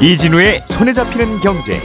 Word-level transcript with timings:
이진우의 0.00 0.62
손에 0.68 0.92
잡히는 0.92 1.40
경제. 1.40 1.76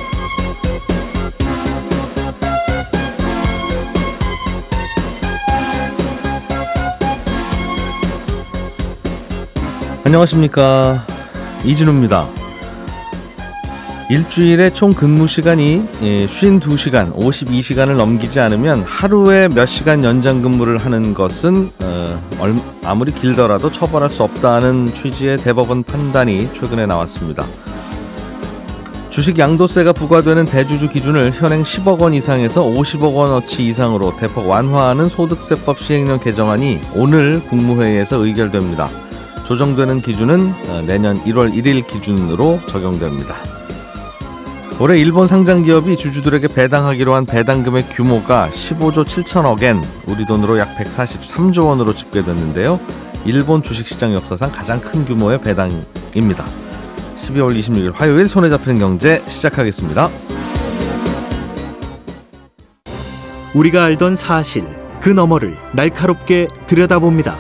안녕하십니까 10.05 11.04
이진우입니다. 11.66 12.27
일주일에 14.12 14.70
총 14.70 14.93
근무 14.93 15.27
시간이 15.27 15.84
52시간, 16.02 17.11
52시간을 17.16 17.95
넘기지 17.95 18.39
않으면 18.39 18.84
하루에 18.84 19.48
몇 19.48 19.66
시간 19.66 20.04
연장 20.04 20.44
근무를 20.44 20.77
하는 20.77 21.16
것은 21.16 21.72
어, 21.81 22.20
아무리 22.84 23.11
길더라도 23.11 23.72
처벌할 23.72 24.11
수 24.11 24.22
없다는 24.22 24.86
취지의 24.86 25.38
대법원 25.38 25.81
판단이 25.84 26.53
최근에 26.53 26.86
나왔습니다. 26.86 27.44
주식 29.13 29.38
양도세가 29.38 29.94
부과되는 29.94 30.45
대주주 30.45 30.90
기준을 30.90 31.34
현행 31.34 31.62
10억 31.62 31.99
원 31.99 32.16
이상에서 32.16 32.63
50억 32.63 33.13
원어치 33.13 33.63
이상으로 33.67 34.16
대폭 34.16 34.48
완화하는 34.48 35.08
소득세법 35.08 35.77
시행령 35.77 36.20
개정안이 36.20 36.81
오늘 36.95 37.39
국무회의에서 37.41 38.26
의결됩니다. 38.26 38.89
조정되는 39.45 40.02
기준은 40.02 40.53
어, 40.67 40.84
내년 40.88 41.16
1월 41.26 41.53
1일 41.53 41.86
기준으로 41.86 42.59
적용됩니다. 42.66 43.36
올해 44.80 44.99
일본 44.99 45.27
상장 45.27 45.61
기업이 45.61 45.95
주주들에게 45.95 46.48
배당하기로 46.48 47.14
한 47.14 47.27
배당금의 47.27 47.84
규모가 47.89 48.50
15조 48.52 49.05
7천억엔, 49.05 49.80
우리 50.08 50.25
돈으로 50.25 50.58
약 50.58 50.75
143조 50.75 51.67
원으로 51.67 51.94
집계됐는데요. 51.94 52.80
일본 53.25 53.61
주식시장 53.61 54.16
역사상 54.16 54.52
가장 54.52 54.81
큰 54.81 55.06
규모의 55.06 55.39
배당입니다. 55.39 56.62
12월 57.23 57.57
26일 57.57 57.93
화요일 57.93 58.27
손에 58.27 58.49
잡히는 58.49 58.79
경제 58.79 59.21
시작하겠습니다. 59.27 60.09
우리가 63.55 63.83
알던 63.85 64.16
사실 64.16 64.66
그 64.99 65.09
너머를 65.09 65.55
날카롭게 65.73 66.47
들여다봅니다. 66.67 67.38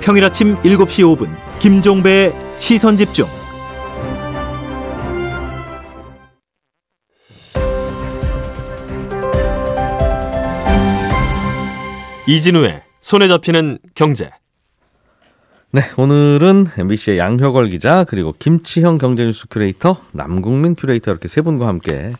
평일 0.00 0.24
아침 0.24 0.56
7시 0.60 1.16
5분 1.16 1.34
김종배의 1.60 2.32
시선 2.56 2.96
집중. 2.96 3.26
이진우의 12.26 12.82
손에 13.00 13.28
잡히는 13.28 13.78
경제. 13.94 14.30
네, 15.74 15.80
오늘은 15.96 16.66
MBC의 16.76 17.16
양효걸 17.16 17.70
기자 17.70 18.04
그리고 18.04 18.34
김치형 18.38 18.98
경제뉴스 18.98 19.46
큐레이터 19.48 19.96
남국민 20.12 20.74
큐레이터 20.74 21.10
이렇게 21.10 21.28
세 21.28 21.40
분과 21.40 21.66
함께 21.66 22.12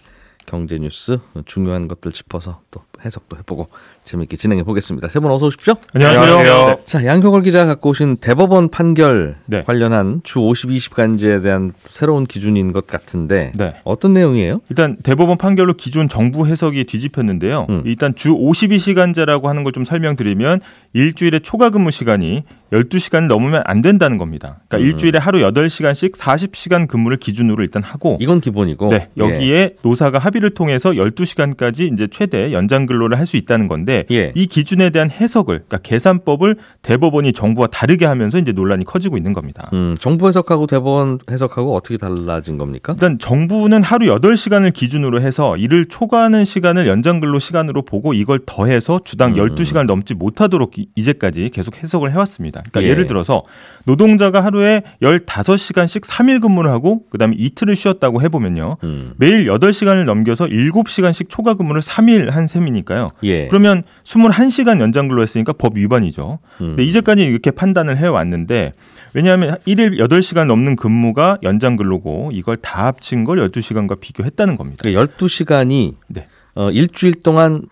경제뉴스 0.46 1.18
중요한 1.44 1.86
것들 1.86 2.12
짚어서 2.12 2.62
또 2.70 2.82
해석도 3.04 3.36
해보고 3.38 3.68
재미있게 4.04 4.36
진행해 4.36 4.62
보겠습니다. 4.62 5.08
세 5.08 5.20
분 5.20 5.30
어서 5.30 5.46
오십시오. 5.46 5.74
안녕하세요. 5.94 6.66
네. 6.68 6.76
자, 6.84 7.04
양효걸 7.04 7.42
기자가 7.42 7.66
갖고 7.66 7.90
오신 7.90 8.16
대법원 8.16 8.70
판결 8.70 9.36
네. 9.46 9.62
관련한 9.62 10.20
주 10.24 10.38
52시간제에 10.40 11.42
대한 11.42 11.72
새로운 11.76 12.26
기준인 12.26 12.72
것 12.72 12.86
같은데 12.86 13.52
네. 13.56 13.74
어떤 13.84 14.12
내용이에요? 14.12 14.60
일단 14.68 14.96
대법원 15.02 15.38
판결로 15.38 15.74
기존 15.74 16.08
정부 16.08 16.46
해석이 16.46 16.84
뒤집혔는데요. 16.84 17.66
음. 17.70 17.82
일단 17.84 18.14
주 18.14 18.30
52시간제라고 18.34 19.44
하는 19.44 19.64
걸 19.64 19.72
좀 19.72 19.86
설명드리면 19.86 20.60
일주일에 20.92 21.38
초과 21.38 21.70
근무 21.70 21.90
시간이 21.90 22.42
12시간 22.74 23.26
넘으면 23.26 23.62
안 23.64 23.80
된다는 23.80 24.18
겁니다. 24.18 24.60
그러니까 24.68 24.76
음. 24.78 24.82
일주일에 24.92 25.18
하루 25.18 25.38
8시간씩 25.38 26.12
40시간 26.14 26.86
근무를 26.86 27.16
기준으로 27.16 27.62
일단 27.62 27.82
하고 27.82 28.18
이건 28.20 28.42
기본이고 28.42 28.90
네, 28.90 29.08
여기에 29.16 29.54
예. 29.54 29.70
노사가 29.82 30.18
합의를 30.18 30.50
통해서 30.50 30.90
12시간까지 30.90 31.90
이제 31.92 32.06
최대 32.10 32.52
연장 32.52 32.84
근로를 32.92 33.18
할 33.18 33.26
수 33.26 33.36
있다는 33.36 33.66
건데 33.68 34.04
예. 34.10 34.32
이 34.34 34.46
기준에 34.46 34.90
대한 34.90 35.08
해석을 35.10 35.62
그러니까 35.68 35.78
계산법을 35.78 36.56
대법원이 36.82 37.32
정부와 37.32 37.68
다르게 37.68 38.04
하면서 38.04 38.36
이제 38.38 38.52
논란이 38.52 38.84
커지고 38.84 39.16
있는 39.16 39.32
겁니다. 39.32 39.70
음, 39.72 39.96
정부 40.00 40.26
해석하고 40.28 40.66
대법원 40.66 41.18
해석하고 41.30 41.74
어떻게 41.74 41.96
달라진 41.96 42.58
겁니까? 42.58 42.92
일단 42.94 43.18
정부는 43.18 43.82
하루 43.82 44.06
8시간을 44.06 44.72
기준으로 44.74 45.20
해서 45.20 45.56
이를 45.56 45.86
초과하는 45.86 46.44
시간을 46.44 46.86
연장 46.88 47.20
근로 47.20 47.38
시간으로 47.38 47.82
보고 47.82 48.12
이걸 48.12 48.40
더해서 48.44 49.00
주당 49.04 49.32
음. 49.32 49.36
12시간 49.36 49.86
넘지 49.86 50.14
못하도록 50.14 50.76
이- 50.78 50.88
이제까지 50.96 51.50
계속 51.54 51.82
해석을 51.82 52.12
해 52.12 52.16
왔습니다. 52.18 52.62
그러니까 52.70 52.82
예. 52.82 52.92
예. 52.92 52.94
를 52.94 53.06
들어서 53.06 53.42
노동자가 53.84 54.44
하루에 54.44 54.82
15시간씩 55.02 56.02
3일 56.04 56.42
근무를 56.42 56.70
하고 56.70 57.04
그다음에 57.10 57.36
이틀을 57.38 57.76
쉬었다고 57.76 58.20
해 58.22 58.28
보면요. 58.28 58.76
음. 58.84 59.12
매일 59.16 59.46
8시간을 59.46 60.04
넘겨서 60.04 60.46
7시간씩 60.46 61.28
초과 61.28 61.54
근무를 61.54 61.80
3일 61.80 62.30
한 62.30 62.46
셈이니까 62.46 62.81
요. 62.90 63.08
예. 63.22 63.48
그러면 63.48 63.82
21시간 64.04 64.80
연장 64.80 65.08
근로 65.08 65.22
했으니까 65.22 65.52
법 65.52 65.76
위반이죠. 65.76 66.38
음. 66.60 66.66
근데 66.68 66.84
이제까지 66.84 67.22
이렇게 67.24 67.50
판단을 67.50 67.96
해왔는데 67.96 68.72
왜냐하면 69.14 69.56
1일 69.66 69.98
8시간 69.98 70.46
넘는 70.46 70.76
근무가 70.76 71.38
연장 71.42 71.76
근로고 71.76 72.30
이걸 72.32 72.56
다 72.56 72.86
합친 72.86 73.24
걸 73.24 73.38
12시간과 73.50 74.00
비교했다는 74.00 74.56
겁니다. 74.56 74.82
그러니까 74.82 75.14
12시간이 75.16 75.94
네. 76.08 76.26
어, 76.54 76.70
일주일 76.70 77.22
동안 77.22 77.62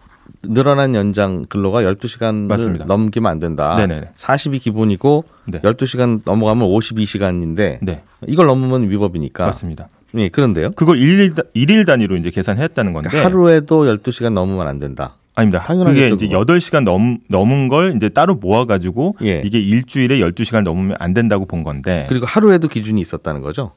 늘어난 0.43 0.95
연장 0.95 1.43
근로가 1.49 1.83
12시간을 1.83 2.47
맞습니다. 2.47 2.85
넘기면 2.87 3.31
안 3.31 3.39
된다. 3.39 3.75
네네네. 3.77 4.13
40이 4.17 4.61
기본이고 4.61 5.25
네. 5.47 5.61
12시간 5.61 6.21
넘어가면 6.25 6.67
52시간인데 6.69 7.79
네. 7.83 8.03
이걸 8.27 8.47
넘으면 8.47 8.89
위법이니까. 8.89 9.45
맞습니다. 9.47 9.89
예, 10.17 10.29
그런데요. 10.29 10.71
그걸 10.73 10.99
일일, 10.99 11.35
다- 11.35 11.43
일일 11.55 11.85
단위로 11.85 12.17
이제 12.17 12.31
계산했다는 12.31 12.93
건데 12.93 13.09
그러니까 13.11 13.29
하루에도 13.31 13.85
12시간 13.85 14.33
넘으면 14.33 14.67
안 14.69 14.79
된다. 14.79 15.17
아닙니다. 15.37 15.63
그게 15.65 16.09
이제 16.09 16.27
그거. 16.29 16.45
8시간 16.45 16.83
넘, 16.85 17.19
넘은 17.29 17.69
걸 17.69 17.95
이제 17.97 18.09
따로 18.09 18.35
모아 18.35 18.65
가지고 18.67 19.17
예. 19.23 19.41
이게 19.45 19.61
일주일에 19.61 20.19
12시간 20.21 20.63
넘으면 20.65 20.97
안 20.99 21.15
된다고 21.15 21.47
본 21.47 21.63
건데 21.63 22.07
그리고 22.09 22.27
하루에도 22.27 22.69
기준이 22.69 23.01
있었다는 23.01 23.41
거죠. 23.41 23.73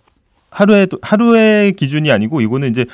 하루에도 0.50 0.98
하루의 1.02 1.74
기준이 1.74 2.12
아니고 2.12 2.42
이거는 2.42 2.70
이제 2.70 2.86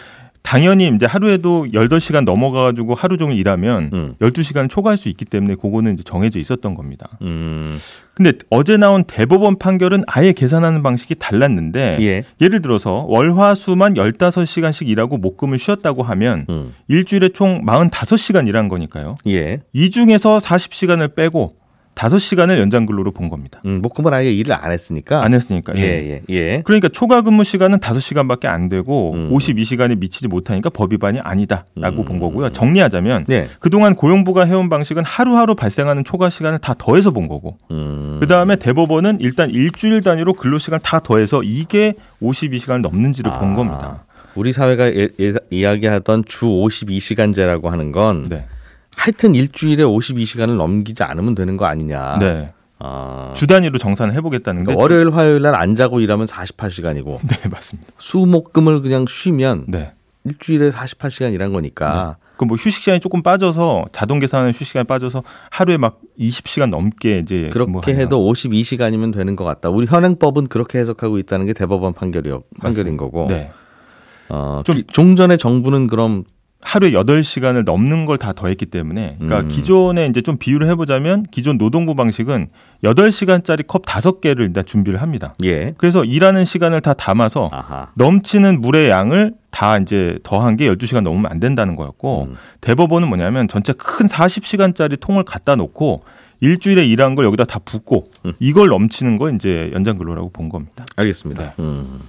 당연히 0.41 0.87
이제 0.87 1.05
하루에도 1.05 1.67
18시간 1.73 2.23
넘어가 2.23 2.63
가지고 2.63 2.93
하루 2.95 3.17
종일 3.17 3.37
일하면 3.37 3.89
음. 3.93 4.15
12시간 4.19 4.69
초과할 4.69 4.97
수 4.97 5.09
있기 5.09 5.25
때문에 5.25 5.55
그거는 5.55 5.93
이제 5.93 6.03
정해져 6.03 6.39
있었던 6.39 6.73
겁니다. 6.73 7.09
음. 7.21 7.77
근데 8.13 8.33
어제 8.49 8.75
나온 8.75 9.03
대법원 9.03 9.59
판결은 9.59 10.03
아예 10.07 10.33
계산하는 10.33 10.83
방식이 10.83 11.15
달랐는데 11.15 11.97
예. 12.01 12.23
예를 12.41 12.61
들어서 12.61 13.05
월화수만 13.07 13.93
15시간씩 13.93 14.87
일하고 14.87 15.17
목금을 15.17 15.57
쉬었다고 15.57 16.03
하면 16.03 16.45
음. 16.49 16.73
일주일에 16.87 17.29
총 17.29 17.65
45시간 17.65 18.47
일한 18.47 18.67
거니까요. 18.67 19.17
예. 19.27 19.61
이 19.73 19.89
중에서 19.89 20.39
40시간을 20.39 21.15
빼고 21.15 21.53
5시간을 21.99 22.57
연장 22.59 22.85
근로로 22.85 23.11
본 23.11 23.29
겁니다. 23.29 23.61
음, 23.65 23.81
목금은 23.81 24.13
아예 24.13 24.31
일을 24.31 24.53
안 24.53 24.71
했으니까. 24.71 25.21
안 25.21 25.33
했으니까. 25.33 25.73
예, 25.75 25.81
예. 25.81 26.21
예, 26.29 26.33
예. 26.33 26.61
그러니까 26.63 26.87
초과 26.87 27.21
근무 27.21 27.43
시간은 27.43 27.79
5시간밖에 27.79 28.45
안 28.45 28.69
되고 28.69 29.13
음. 29.13 29.33
52시간에 29.33 29.99
미치지 29.99 30.29
못하니까 30.29 30.69
법 30.69 30.93
위반이 30.93 31.19
아니다라고 31.19 32.03
음. 32.03 32.05
본 32.05 32.19
거고요. 32.19 32.51
정리하자면 32.51 33.25
네. 33.27 33.49
그동안 33.59 33.95
고용부가 33.95 34.45
해온 34.45 34.69
방식은 34.69 35.03
하루하루 35.03 35.55
발생하는 35.55 36.05
초과 36.05 36.29
시간을 36.29 36.59
다 36.59 36.73
더해서 36.77 37.11
본 37.11 37.27
거고 37.27 37.57
음. 37.71 38.17
그다음에 38.21 38.55
대법원은 38.55 39.17
일단 39.19 39.49
일주일 39.49 40.01
단위로 40.01 40.33
근로 40.33 40.57
시간 40.57 40.79
다 40.81 40.99
더해서 40.99 41.43
이게 41.43 41.95
52시간을 42.21 42.79
넘는지를 42.81 43.31
아. 43.31 43.39
본 43.39 43.55
겁니다. 43.55 44.03
우리 44.35 44.53
사회가 44.53 44.95
예, 44.95 45.09
예, 45.19 45.33
이야기하던 45.49 46.23
주 46.25 46.45
52시간제라고 46.45 47.67
하는 47.67 47.91
건 47.91 48.23
네. 48.23 48.45
하여튼 48.99 49.33
일주일에 49.35 49.83
52시간을 49.83 50.57
넘기지 50.57 51.03
않으면 51.03 51.35
되는 51.35 51.55
거 51.57 51.65
아니냐. 51.65 52.17
네. 52.19 52.51
아, 52.79 53.33
주 53.35 53.45
단위로 53.47 53.77
정산을 53.77 54.13
해보겠다는데 54.15 54.65
그러니까 54.73 54.81
월요일 54.81 55.13
화요일 55.13 55.41
날 55.41 55.53
안 55.55 55.75
자고 55.75 55.99
일하면 55.99 56.25
48시간이고 56.27 57.19
네 57.27 57.49
맞습니다. 57.49 57.91
수 57.97 58.17
목 58.25 58.53
금을 58.53 58.81
그냥 58.81 59.05
쉬면 59.07 59.65
네. 59.67 59.93
일주일에 60.25 60.69
48시간 60.69 61.33
일한 61.33 61.51
거니까 61.53 62.17
그뭐 62.37 62.55
휴식 62.55 62.83
시간이 62.83 62.99
조금 63.01 63.21
빠져서 63.23 63.85
자동 63.91 64.19
계산하는 64.19 64.51
휴식 64.51 64.67
시간이 64.67 64.85
빠져서 64.85 65.23
하루에 65.51 65.77
막 65.77 65.99
20시간 66.19 66.69
넘게 66.69 67.19
이제 67.19 67.49
그렇게 67.51 67.71
근무하면 67.71 67.95
해도 67.99 68.19
52시간이면 68.31 69.13
되는 69.13 69.35
것 69.35 69.43
같다. 69.45 69.69
우리 69.69 69.85
현행법은 69.87 70.47
그렇게 70.47 70.79
해석하고 70.79 71.17
있다는 71.19 71.45
게 71.47 71.53
대법원 71.53 71.93
판결이요 71.93 72.43
판결인 72.61 72.95
거고. 72.97 73.27
네. 73.27 73.49
어, 74.29 74.61
좀- 74.65 74.75
기- 74.75 74.83
종전의 74.83 75.37
정부는 75.37 75.87
그럼 75.87 76.23
하루에 76.61 76.91
8시간을 76.91 77.63
넘는 77.63 78.05
걸 78.05 78.17
다 78.17 78.33
더했기 78.33 78.65
때문에 78.65 79.15
그러니까 79.17 79.41
음. 79.41 79.47
기존에 79.47 80.07
이제 80.07 80.21
좀 80.21 80.37
비유를 80.37 80.67
해보자면 80.67 81.23
기존 81.31 81.57
노동부 81.57 81.95
방식은 81.95 82.49
8시간짜리 82.83 83.65
컵 83.65 83.85
5개를 83.85 84.41
일단 84.41 84.65
준비를 84.65 85.01
합니다. 85.01 85.33
예. 85.43 85.73
그래서 85.77 86.03
일하는 86.03 86.43
시간을 86.43 86.81
다 86.81 86.93
담아서 86.93 87.49
아하. 87.53 87.87
넘치는 87.95 88.59
물의 88.59 88.89
양을 88.89 89.33
다 89.51 89.77
이제 89.77 90.19
더한 90.23 90.57
게 90.57 90.69
12시간 90.69 91.01
넘으면 91.01 91.31
안 91.31 91.39
된다는 91.39 91.77
거였고 91.77 92.25
음. 92.29 92.35
대법원은 92.59 93.07
뭐냐면 93.07 93.47
전체 93.47 93.71
큰 93.73 94.05
40시간짜리 94.05 94.99
통을 94.99 95.23
갖다 95.23 95.55
놓고 95.55 96.03
일주일에 96.41 96.85
일한 96.85 97.15
걸 97.15 97.25
여기다 97.25 97.45
다 97.45 97.59
붓고 97.59 98.05
음. 98.25 98.33
이걸 98.39 98.67
넘치는 98.67 99.17
걸 99.17 99.33
이제 99.35 99.71
연장 99.73 99.97
근로라고 99.97 100.29
본 100.31 100.49
겁니다. 100.49 100.85
알겠습니다. 100.97 101.41
네. 101.43 101.53
음. 101.59 101.99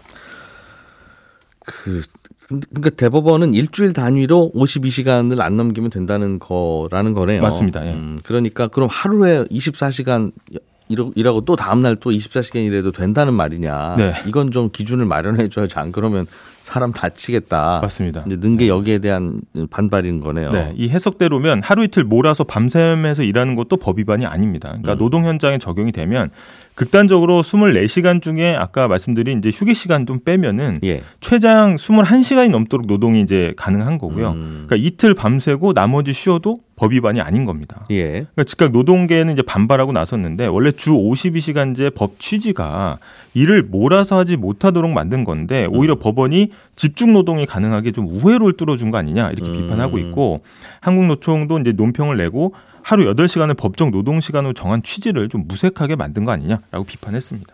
그 1.65 2.03
그러니까 2.51 2.91
대법원은 2.91 3.55
일주일 3.55 3.93
단위로 3.93 4.51
52시간을 4.55 5.41
안 5.41 5.57
넘기면 5.57 5.91
된다는 5.91 6.39
거라는 6.39 7.15
거네요. 7.15 7.43
맞습니다. 7.43 7.87
예. 7.87 7.93
음, 7.93 8.19
그러니까 8.25 8.67
그럼 8.69 8.89
하루에 8.91 9.45
24시간 9.45 10.33
이러- 10.89 11.13
일하고 11.15 11.43
또 11.45 11.55
다음 11.55 11.83
날 11.83 11.95
또 11.97 12.11
24시간 12.11 12.57
일해도 12.67 12.91
된다는 12.91 13.35
말이냐? 13.35 13.95
네. 13.97 14.15
이건 14.27 14.51
좀 14.51 14.71
기준을 14.73 15.05
마련해 15.07 15.49
줘야지 15.49 15.79
안 15.79 15.93
그러면 15.93 16.27
사람 16.71 16.93
다치겠다. 16.93 17.81
맞습니다. 17.83 18.23
이제 18.27 18.37
는게 18.37 18.69
여기에 18.69 18.99
대한 18.99 19.41
반발인 19.71 20.21
거네요. 20.21 20.51
네, 20.51 20.73
이 20.77 20.89
해석대로면 20.89 21.63
하루 21.63 21.83
이틀 21.83 22.05
몰아서 22.05 22.45
밤샘해서 22.45 23.25
일하는 23.25 23.57
것도 23.57 23.77
법 23.77 23.99
위반이 23.99 24.25
아닙니다. 24.25 24.69
그러니까 24.69 24.93
음. 24.93 24.99
노동 24.99 25.25
현장에 25.25 25.59
적용이 25.59 25.91
되면 25.91 26.31
극단적으로 26.75 27.43
24시간 27.43 28.23
중에 28.23 28.55
아까 28.55 28.89
말씀드린 28.89 29.39
이제 29.39 29.51
휴게 29.51 29.75
시간 29.75 30.07
좀 30.07 30.21
빼면은 30.21 30.79
예. 30.85 31.03
최장 31.19 31.75
21시간이 31.75 32.51
넘도록 32.51 32.87
노동이 32.87 33.21
이제 33.21 33.53
가능한 33.57 33.99
거고요. 33.99 34.31
음. 34.31 34.65
그러니까 34.67 34.77
이틀 34.77 35.13
밤새고 35.13 35.73
나머지 35.73 36.13
쉬어도 36.13 36.61
법 36.77 36.93
위반이 36.93 37.21
아닌 37.21 37.45
겁니다. 37.45 37.85
예. 37.91 38.11
그러니까 38.11 38.45
즉각 38.45 38.71
노동계는 38.71 39.35
이제 39.35 39.43
반발하고 39.43 39.93
나섰는데 39.93 40.47
원래 40.47 40.71
주 40.71 40.93
52시간제 40.93 41.95
법 41.95 42.19
취지가 42.19 42.99
일을 43.35 43.63
몰아서 43.63 44.19
하지 44.19 44.37
못하도록 44.37 44.91
만든 44.91 45.25
건데 45.25 45.67
오히려 45.71 45.95
법원이 45.97 46.51
집중 46.77 47.13
노동이 47.13 47.47
가능하게 47.47 47.93
좀 47.93 48.09
우회로를 48.09 48.55
뚫어준 48.57 48.91
거 48.91 48.99
아니냐 48.99 49.31
이렇게 49.31 49.51
음. 49.51 49.55
비판하고 49.55 49.99
있고 49.99 50.43
한국노총도 50.81 51.59
이제 51.61 51.73
논평을 51.73 52.17
내고 52.17 52.55
하루 52.83 53.05
8시간을 53.15 53.57
법정 53.57 53.91
노동 53.91 54.21
시간으로 54.21 54.53
정한 54.55 54.83
취지를 54.83 55.29
좀 55.29 55.45
무색하게 55.47 55.97
만든 55.97 56.25
거 56.25 56.33
아니냐라고 56.33 56.85
비판했습니다. 56.85 57.53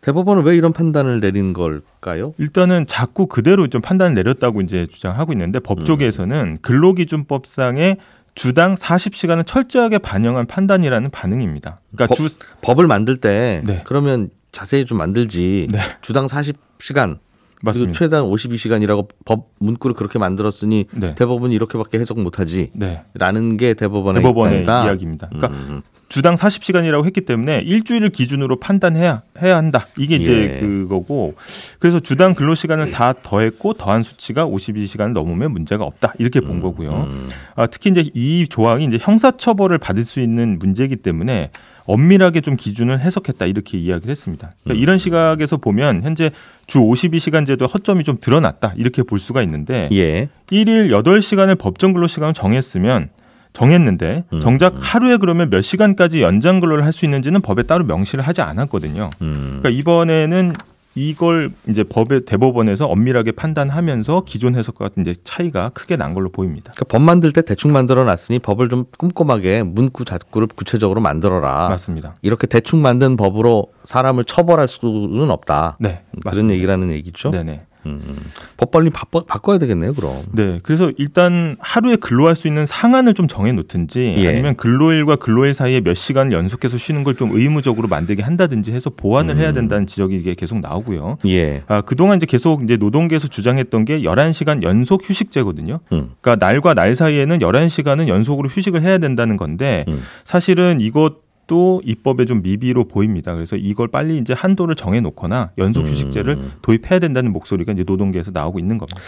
대법원은 0.00 0.44
왜 0.44 0.56
이런 0.56 0.72
판단을 0.72 1.20
내린 1.20 1.52
걸까요? 1.52 2.32
일단은 2.38 2.86
자꾸 2.86 3.26
그대로 3.26 3.66
좀 3.66 3.82
판단을 3.82 4.14
내렸다고 4.14 4.60
이제 4.60 4.86
주장하고 4.86 5.32
있는데 5.32 5.58
법 5.58 5.84
쪽에서는 5.84 6.58
근로기준법상의 6.62 7.96
주당 8.34 8.74
40시간을 8.74 9.44
철저하게 9.44 9.98
반영한 9.98 10.46
판단이라는 10.46 11.10
반응입니다. 11.10 11.80
그러니까 11.92 12.06
법- 12.06 12.14
주 12.16 12.28
법을 12.62 12.86
만들 12.86 13.16
때 13.16 13.62
네. 13.66 13.82
그러면 13.84 14.30
자세히 14.52 14.84
좀 14.84 14.98
만들지. 14.98 15.68
네. 15.70 15.78
주당 16.02 16.26
40시간 16.26 17.18
그리고 17.60 17.70
맞습니다. 17.70 17.98
최단 17.98 18.24
52시간이라고 18.24 19.08
법 19.24 19.48
문구를 19.58 19.94
그렇게 19.94 20.18
만들었으니 20.18 20.86
네. 20.92 21.14
대법원이 21.14 21.54
이렇게밖에 21.54 21.98
해석 21.98 22.20
못하지. 22.20 22.70
네. 22.72 23.02
라는 23.14 23.56
게 23.56 23.74
대법원의, 23.74 24.22
대법원의. 24.22 24.62
이야기입니다. 24.62 25.28
그러니까 25.28 25.48
음, 25.48 25.82
주당 26.08 26.36
40시간이라고 26.36 27.04
했기 27.04 27.20
때문에 27.22 27.60
일주일을 27.66 28.10
기준으로 28.10 28.60
판단해야 28.60 29.22
해야 29.42 29.56
한다. 29.56 29.88
이게 29.98 30.16
이제 30.16 30.56
예. 30.56 30.60
그거고 30.60 31.34
그래서 31.80 32.00
주당 32.00 32.34
근로 32.34 32.54
시간을 32.54 32.92
다 32.92 33.12
더했고 33.12 33.74
더한 33.74 34.02
수치가 34.02 34.46
52시간을 34.46 35.12
넘으면 35.12 35.52
문제가 35.52 35.84
없다. 35.84 36.14
이렇게 36.18 36.40
본 36.40 36.60
거고요. 36.60 37.08
음. 37.10 37.28
아, 37.56 37.66
특히 37.66 37.90
이제 37.90 38.04
이 38.14 38.46
조항이 38.48 38.84
이제 38.84 38.98
형사 39.00 39.32
처벌을 39.32 39.78
받을 39.78 40.04
수 40.04 40.20
있는 40.20 40.58
문제이기 40.58 40.96
때문에 40.96 41.50
엄밀하게 41.88 42.42
좀 42.42 42.56
기준을 42.56 43.00
해석했다 43.00 43.46
이렇게 43.46 43.78
이야기를 43.78 44.10
했습니다. 44.10 44.52
그러니까 44.62 44.82
이런 44.82 44.98
시각에서 44.98 45.56
보면 45.56 46.02
현재 46.02 46.30
주 46.66 46.80
52시간 46.80 47.46
제도 47.46 47.66
허점이 47.66 48.04
좀 48.04 48.18
드러났다 48.20 48.74
이렇게 48.76 49.02
볼 49.02 49.18
수가 49.18 49.42
있는데 49.42 49.88
예. 49.92 50.28
일일 50.50 50.90
8시간을 50.90 51.58
법정 51.58 51.94
근로 51.94 52.06
시간을 52.06 52.34
정했으면 52.34 53.08
정했는데 53.54 54.24
음, 54.34 54.40
정작 54.40 54.74
하루에 54.78 55.16
그러면 55.16 55.48
몇 55.50 55.62
시간까지 55.62 56.20
연장 56.20 56.60
근로를 56.60 56.84
할 56.84 56.92
수 56.92 57.06
있는지는 57.06 57.40
법에 57.40 57.62
따로 57.62 57.84
명시를 57.84 58.22
하지 58.26 58.42
않았거든요. 58.42 59.10
음. 59.22 59.58
그러니까 59.60 59.70
이번에는 59.70 60.52
이걸 60.98 61.50
이제 61.68 61.84
법의 61.84 62.24
대법원에서 62.24 62.86
엄밀하게 62.86 63.32
판단하면서 63.32 64.22
기존 64.26 64.56
해석과 64.56 64.90
이제 64.98 65.14
차이가 65.22 65.68
크게 65.70 65.96
난 65.96 66.12
걸로 66.14 66.30
보입니다. 66.30 66.72
그러니까 66.74 66.84
법 66.96 67.02
만들 67.02 67.32
때 67.32 67.42
대충 67.42 67.72
만들어 67.72 68.04
놨으니 68.04 68.40
법을 68.40 68.68
좀 68.68 68.84
꼼꼼하게 68.98 69.62
문구 69.62 70.04
자꾸를 70.04 70.48
구체적으로 70.48 71.00
만들어라. 71.00 71.68
맞습니다. 71.68 72.16
이렇게 72.22 72.46
대충 72.46 72.82
만든 72.82 73.16
법으로 73.16 73.68
사람을 73.84 74.24
처벌할 74.24 74.66
수는 74.66 75.30
없다. 75.30 75.76
네, 75.80 76.02
그런 76.10 76.22
맞습니다. 76.24 76.54
얘기라는 76.54 76.92
얘기죠. 76.92 77.30
네네. 77.30 77.60
음. 77.88 78.16
법 78.56 78.70
빨리 78.70 78.88
바꿔, 78.88 79.24
바꿔야 79.24 79.58
되겠네요, 79.58 79.92
그럼. 79.92 80.12
네, 80.32 80.60
그래서 80.62 80.90
일단 80.96 81.56
하루에 81.60 81.96
근로할 81.96 82.34
수 82.36 82.48
있는 82.48 82.64
상한을 82.64 83.12
좀 83.14 83.28
정해 83.28 83.52
놓든지 83.52 84.14
예. 84.18 84.28
아니면 84.28 84.56
근로일과 84.56 85.16
근로일 85.16 85.52
사이에 85.54 85.80
몇 85.80 85.92
시간 85.94 86.32
연속해서 86.32 86.78
쉬는 86.78 87.04
걸 87.04 87.18
좀 87.18 87.32
의무적으로 87.34 87.88
만들게 87.88 88.22
한다든지 88.22 88.72
해서 88.72 88.90
보완을 88.90 89.34
음. 89.34 89.40
해야 89.40 89.52
된다는 89.52 89.86
지적이 89.88 90.16
이게 90.16 90.34
계속 90.34 90.60
나오고요. 90.60 91.18
예. 91.26 91.64
아, 91.66 91.80
그동안 91.80 92.16
이제 92.18 92.26
계속 92.26 92.62
이제 92.62 92.76
노동계에서 92.76 93.26
주장했던 93.26 93.84
게 93.84 94.02
11시간 94.02 94.62
연속 94.62 95.02
휴식제거든요. 95.08 95.80
음. 95.92 96.10
그러니까 96.20 96.46
날과 96.46 96.74
날 96.74 96.94
사이에는 96.94 97.40
11시간은 97.40 98.06
연속으로 98.06 98.48
휴식을 98.48 98.82
해야 98.82 98.98
된다는 98.98 99.36
건데 99.36 99.84
음. 99.88 100.00
사실은 100.24 100.80
이것 100.80 101.27
도 101.48 101.80
입법에 101.82 102.26
좀 102.26 102.42
미비로 102.42 102.84
보입니다. 102.84 103.32
그래서 103.32 103.56
이걸 103.56 103.88
빨리 103.88 104.18
이제 104.18 104.34
한도를 104.34 104.74
정해 104.74 105.00
놓거나 105.00 105.52
연속 105.56 105.80
음. 105.80 105.86
휴식제를 105.86 106.38
도입해야 106.60 106.98
된다는 107.00 107.32
목소리가 107.32 107.72
이제 107.72 107.84
노동계에서 107.86 108.32
나오고 108.32 108.58
있는 108.58 108.76
겁니다. 108.76 109.00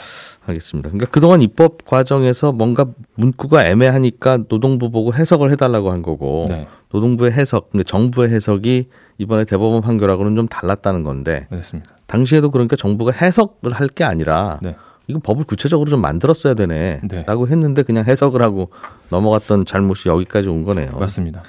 알겠습니다. 0.47 0.89
그러니까 0.89 1.11
그동안 1.11 1.43
입법 1.43 1.85
과정에서 1.85 2.51
뭔가 2.53 2.87
문구가 3.17 3.67
애매하니까 3.67 4.45
노동부 4.49 4.91
보고 4.91 5.13
해석을 5.13 5.51
해달라고 5.51 5.93
한 5.93 6.01
거고 6.01 6.47
네. 6.49 6.67
노동부의 6.91 7.33
해석, 7.33 7.71
근데 7.73 7.85
정부의 7.85 8.31
해석이 8.31 8.89
이번에 9.19 9.45
대법원 9.45 9.83
판결하고는 9.83 10.35
좀 10.35 10.49
달랐다는 10.49 11.03
건데 11.05 11.47
그렇습니다. 11.51 11.91
당시에도 12.07 12.51
그러니까 12.51 12.75
정부가 12.75 13.13
해석을 13.13 13.73
할 13.73 13.89
게 13.89 14.05
아니라 14.05 14.61
네. 14.63 14.77
이거 15.09 15.19
법을 15.23 15.45
구체적으로 15.45 15.91
좀 15.91 16.01
만들었어야 16.01 16.55
되네. 16.55 17.03
네. 17.07 17.25
라고 17.27 17.49
했는데 17.49 17.83
그냥 17.83 18.05
해석을 18.07 18.41
하고 18.41 18.71
넘어갔던 19.11 19.67
잘못이 19.67 20.09
여기까지 20.09 20.49
온 20.49 20.65
거네요. 20.65 20.93
맞습니다. 20.99 21.43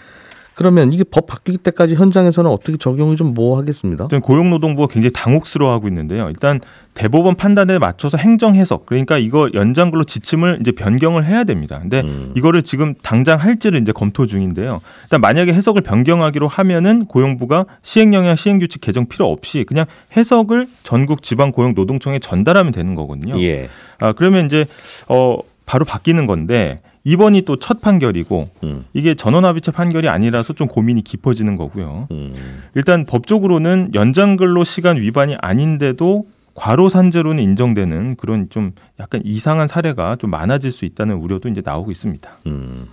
그러면 0.62 0.94
이게 0.94 1.04
법 1.04 1.26
바뀔 1.26 1.58
때까지 1.58 1.96
현장에서는 1.96 2.50
어떻게 2.50 2.78
적용이 2.78 3.16
좀뭐 3.16 3.58
하겠습니다. 3.58 4.04
일단 4.04 4.22
고용노동부가 4.22 4.94
굉장히 4.94 5.12
당혹스러워하고 5.12 5.88
있는데요. 5.88 6.30
일단 6.30 6.60
대법원 6.94 7.34
판단에 7.34 7.80
맞춰서 7.80 8.18
행정 8.18 8.54
해석 8.54 8.86
그러니까 8.86 9.18
이거 9.18 9.50
연장근로 9.56 10.04
지침을 10.04 10.60
이제 10.62 10.72
변경을 10.72 11.26
해야 11.26 11.44
됩니다. 11.46 11.80
근데 11.80 12.02
음. 12.02 12.32
이거를 12.36 12.62
지금 12.62 12.94
당장 13.02 13.40
할지를 13.40 13.82
이제 13.82 13.92
검토 13.92 14.28
중인데요. 14.28 14.82
일단 15.06 15.20
만약에 15.20 15.52
해석을 15.52 15.82
변경하기로 15.82 16.48
하면은 16.48 17.06
고용부가 17.06 17.66
시행령이나 17.82 18.36
시행규칙 18.36 18.82
개정 18.82 19.08
필요 19.08 19.32
없이 19.32 19.64
그냥 19.68 19.86
해석을 20.16 20.68
전국 20.84 21.24
지방 21.24 21.52
고용 21.52 21.74
노동청에 21.74 22.20
전달하면 22.20 22.72
되는 22.72 22.94
거거든요. 22.94 23.42
예. 23.42 23.68
아 24.00 24.14
그러면 24.14 24.46
이제 24.46 24.66
어 25.08 25.40
바로 25.66 25.86
바뀌는 25.86 26.28
건데 26.28 26.82
이번이 27.04 27.44
또 27.44 27.56
첫 27.58 27.82
판결이고 27.82 28.48
음. 28.64 28.86
이게 28.94 29.14
전원합의체 29.16 29.72
판결이 29.72 30.10
아니라서 30.10 30.54
좀 30.54 30.68
고민이 30.68 31.04
깊어지는 31.04 31.56
거고요. 31.56 32.08
음. 32.12 32.34
일단 32.76 33.06
법적으로는 33.06 33.92
연장 33.94 34.36
근로 34.36 34.64
시간 34.64 34.98
위반이 34.98 35.36
아닌데도 35.42 36.26
과로 36.54 36.90
산재로는 36.90 37.42
인정되는 37.44 38.16
그런 38.18 38.50
좀 38.50 38.72
약간 39.00 39.22
이상한 39.24 39.68
사례가 39.68 40.18
좀 40.18 40.30
많아질 40.32 40.72
수 40.72 40.86
있다는 40.86 41.16
우려도 41.16 41.50
이제 41.50 41.62
나오고 41.64 41.92
있습니다. 41.92 42.30
음. 42.48 42.88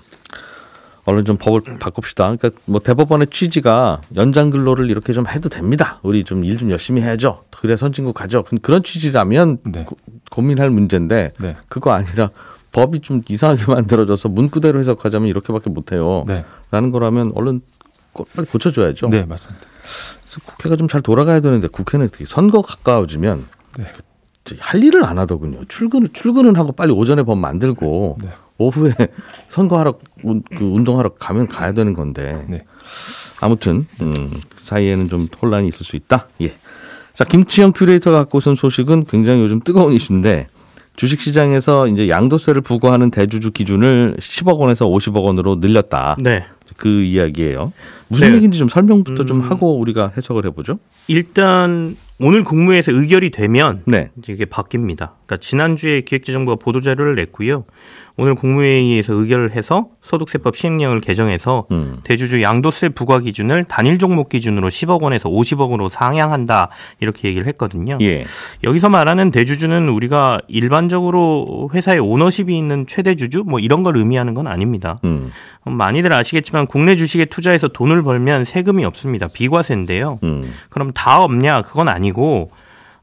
얼른 1.07 1.25
좀 1.25 1.39
법을 1.39 1.79
바꿉시다. 1.81 2.37
그러니까 2.37 2.51
뭐 2.67 2.81
대법원의 2.81 3.29
취지가 3.31 4.03
연장 4.17 4.51
근로를 4.51 4.91
이렇게 4.91 5.15
좀 5.15 5.27
해도 5.27 5.49
됩니다. 5.49 6.01
우리 6.03 6.23
좀 6.23 6.45
일좀 6.45 6.71
열심히 6.71 7.01
해야죠. 7.01 7.45
그래 7.51 7.77
선진국 7.77 8.15
가죠. 8.15 8.45
그런 8.61 8.83
취지라면 8.83 9.59
네. 9.65 9.85
고, 9.85 9.97
고민할 10.31 10.69
문제인데 10.69 11.33
네. 11.41 11.57
그거 11.69 11.93
아니라 11.93 12.29
법이 12.79 13.01
좀 13.01 13.23
이상하게 13.29 13.65
만들어져서 13.73 14.29
문구대로 14.29 14.79
해석하자면 14.79 15.29
이렇게밖에 15.29 15.69
못해요. 15.71 16.25
네. 16.29 16.45
라는 16.71 16.91
거라면 16.93 17.33
얼른 17.35 17.61
고- 18.13 18.27
빨리 18.37 18.47
고쳐줘야죠. 18.47 19.09
네, 19.09 19.25
맞습니다. 19.25 19.61
국회가 20.45 20.77
좀 20.77 20.87
잘 20.87 21.03
돌아가야 21.03 21.41
되는데 21.41 21.67
국회는 21.69 22.11
선거 22.27 22.63
가까워지면 22.63 23.45
네. 23.79 23.87
할 24.61 24.83
일을 24.85 25.05
안 25.05 25.19
하더군요. 25.19 25.65
출근 25.67 26.09
출근은 26.13 26.55
하고 26.57 26.71
빨리 26.73 26.93
오전에 26.93 27.23
법 27.25 27.39
만들고 27.39 28.19
네. 28.23 28.29
오후에 28.59 28.93
선거하러 29.49 29.99
운- 30.23 30.43
그 30.57 30.65
운동하러 30.65 31.11
가면 31.15 31.49
가야 31.49 31.73
되는 31.73 31.95
건데 31.95 32.45
네. 32.49 32.65
아무튼 33.41 33.87
음, 34.01 34.15
그 34.49 34.63
사이에는 34.63 35.09
좀 35.09 35.27
혼란이 35.43 35.67
있을 35.69 35.85
수 35.85 35.97
있다. 35.97 36.29
예. 36.43 36.53
자 37.15 37.25
김치형 37.25 37.73
큐레이터가 37.75 38.19
갖고 38.19 38.39
오신 38.39 38.55
소식은 38.55 39.07
굉장히 39.07 39.43
요즘 39.43 39.61
뜨거운 39.61 39.93
이슈인데 39.93 40.47
주식시장에서 40.99 41.87
이제 41.87 42.09
양도세를 42.09 42.61
부과하는 42.61 43.13
대주주 43.13 43.53
기준을 43.53 44.17
10억 44.19 44.59
원에서 44.59 44.87
50억 44.87 45.23
원으로 45.23 45.57
늘렸다. 45.61 46.17
네. 46.19 46.45
그 46.77 46.89
이야기예요. 46.89 47.73
무슨 48.09 48.31
네. 48.31 48.35
얘기인지 48.37 48.59
좀 48.59 48.69
설명부터 48.69 49.25
좀 49.25 49.39
음. 49.39 49.51
하고 49.51 49.79
우리가 49.79 50.13
해석을 50.17 50.45
해보죠. 50.47 50.81
일단 51.07 51.97
오늘 52.21 52.43
국무회에서 52.43 52.93
의결이 52.93 53.31
되면 53.31 53.83
네. 53.87 54.11
이게 54.29 54.45
바뀝니다. 54.45 54.97
그러니까 55.27 55.37
지난주에 55.39 56.01
기획재정부가 56.01 56.57
보도자료를 56.57 57.15
냈고요. 57.15 57.65
오늘 58.21 58.35
국무회의에서 58.35 59.15
의결을 59.15 59.53
해서 59.53 59.87
소득세법 60.03 60.57
시행령을 60.57 61.01
개정해서 61.01 61.67
음. 61.71 61.99
대주주 62.03 62.43
양도세 62.43 62.89
부과 62.89 63.21
기준을 63.21 63.63
단일 63.65 63.99
종목 63.99 64.29
기준으로 64.29 64.69
10억 64.69 65.03
원에서 65.03 65.29
50억 65.29 65.71
원으로 65.71 65.89
상향한다 65.89 66.71
이렇게 66.99 67.29
얘기를 67.29 67.47
했거든요. 67.47 67.97
예. 68.01 68.25
여기서 68.65 68.89
말하는 68.89 69.31
대주주는 69.31 69.89
우리가 69.89 70.41
일반적으로 70.49 71.71
회사의 71.73 72.01
오너십이 72.01 72.59
있는 72.59 72.87
최대 72.89 73.15
주주 73.15 73.45
뭐 73.47 73.61
이런 73.61 73.85
걸 73.85 73.97
의미하는 73.97 74.35
건 74.35 74.49
아닙니다. 74.49 74.99
음. 75.05 75.31
많이들 75.65 76.13
아시겠지만 76.13 76.67
국내 76.67 76.97
주식에 76.97 77.27
투자해서 77.27 77.69
돈을 77.69 78.03
벌면 78.03 78.45
세금이 78.45 78.85
없습니다. 78.85 79.29
비과세인데요. 79.29 80.19
음. 80.25 80.43
그럼 80.71 80.91
다 80.93 81.23
없냐? 81.23 81.63
그건 81.63 81.89
아니 81.89 82.08
고 82.13 82.51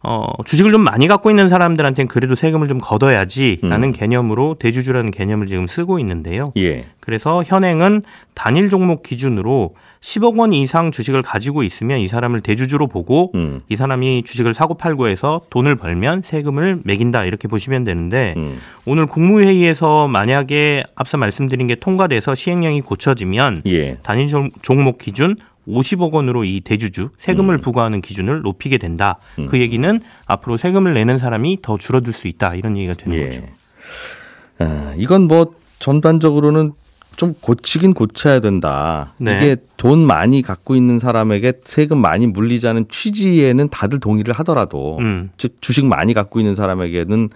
어, 0.07 0.27
주식을 0.45 0.71
좀 0.71 0.81
많이 0.81 1.07
갖고 1.07 1.31
있는 1.31 1.49
사람들한테는 1.49 2.07
그래도 2.07 2.35
세금을 2.35 2.67
좀 2.67 2.77
걷어야지라는 2.79 3.91
개념으로 3.91 4.55
대주주라는 4.59 5.09
개념을 5.09 5.47
지금 5.47 5.65
쓰고 5.65 5.97
있는데요. 5.97 6.51
예. 6.57 6.85
그래서 6.99 7.43
현행은 7.43 8.03
단일 8.35 8.69
종목 8.69 9.01
기준으로 9.01 9.73
10억 10.01 10.37
원 10.37 10.53
이상 10.53 10.91
주식을 10.91 11.23
가지고 11.23 11.63
있으면 11.63 11.99
이 12.01 12.07
사람을 12.07 12.41
대주주로 12.41 12.85
보고 12.85 13.31
음. 13.33 13.61
이 13.67 13.75
사람이 13.75 14.23
주식을 14.27 14.53
사고 14.53 14.75
팔고 14.75 15.07
해서 15.07 15.41
돈을 15.49 15.75
벌면 15.75 16.21
세금을 16.23 16.81
매긴다 16.83 17.25
이렇게 17.25 17.47
보시면 17.47 17.83
되는데 17.83 18.35
음. 18.37 18.59
오늘 18.85 19.07
국무회의에서 19.07 20.07
만약에 20.07 20.83
앞서 20.95 21.17
말씀드린 21.17 21.65
게 21.65 21.73
통과돼서 21.73 22.35
시행령이 22.35 22.81
고쳐지면 22.81 23.63
예. 23.65 23.97
단일 24.03 24.27
종- 24.27 24.51
종목 24.61 24.99
기준 24.99 25.35
50억 25.67 26.11
원으로 26.13 26.43
이 26.43 26.61
대주주 26.61 27.09
세금을 27.17 27.57
부과하는 27.57 28.01
기준을 28.01 28.41
높이게 28.41 28.77
된다. 28.77 29.17
그 29.49 29.59
얘기는 29.59 29.99
앞으로 30.27 30.57
세금을 30.57 30.93
내는 30.93 31.17
사람이 31.17 31.59
더 31.61 31.77
줄어들 31.77 32.13
수 32.13 32.27
있다. 32.27 32.55
이런 32.55 32.77
얘기가 32.77 32.93
되는 32.93 33.17
거죠. 33.25 33.41
예. 33.41 34.65
아, 34.65 34.93
이건 34.97 35.23
뭐 35.23 35.53
전반적으로는 35.79 36.73
좀 37.15 37.33
고치긴 37.39 37.93
고쳐야 37.93 38.41
된다. 38.41 39.13
네. 39.17 39.37
이게 39.37 39.55
돈 39.77 40.05
많이 40.05 40.41
갖고 40.41 40.75
있는 40.75 40.99
사람에게 40.99 41.53
세금 41.63 41.97
많이 41.99 42.27
물리자는 42.27 42.87
취지에는 42.89 43.69
다들 43.69 43.99
동의를 43.99 44.33
하더라도 44.35 44.97
음. 44.99 45.29
즉 45.37 45.55
주식 45.61 45.85
많이 45.85 46.13
갖고 46.13 46.39
있는 46.39 46.55
사람에게는 46.55 47.29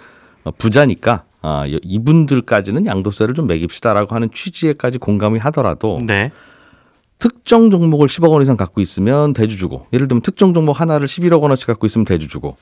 어, 0.44 0.52
부자니까 0.52 1.24
아, 1.42 1.64
이- 1.66 1.80
이분들까지는 1.84 2.86
양도세를 2.86 3.34
좀 3.36 3.48
매깁시다라고 3.48 4.14
하는 4.16 4.30
취지에까지 4.34 4.98
공감이 4.98 5.40
하더라도 5.40 6.02
네. 6.06 6.32
특정 7.20 7.70
종목을 7.70 8.08
10억 8.08 8.32
원 8.32 8.42
이상 8.42 8.58
갖고 8.58 8.82
있으면 8.82 9.34
대주 9.34 9.58
주고 9.58 9.86
예를 9.94 10.08
들면 10.08 10.22
특정 10.22 10.54
종목 10.54 10.80
하나를 10.80 11.08
11억 11.08 11.42
원어치 11.42 11.66
갖고 11.66 11.86
있으면 11.86 12.06
대주 12.06 12.28
주고 12.28 12.56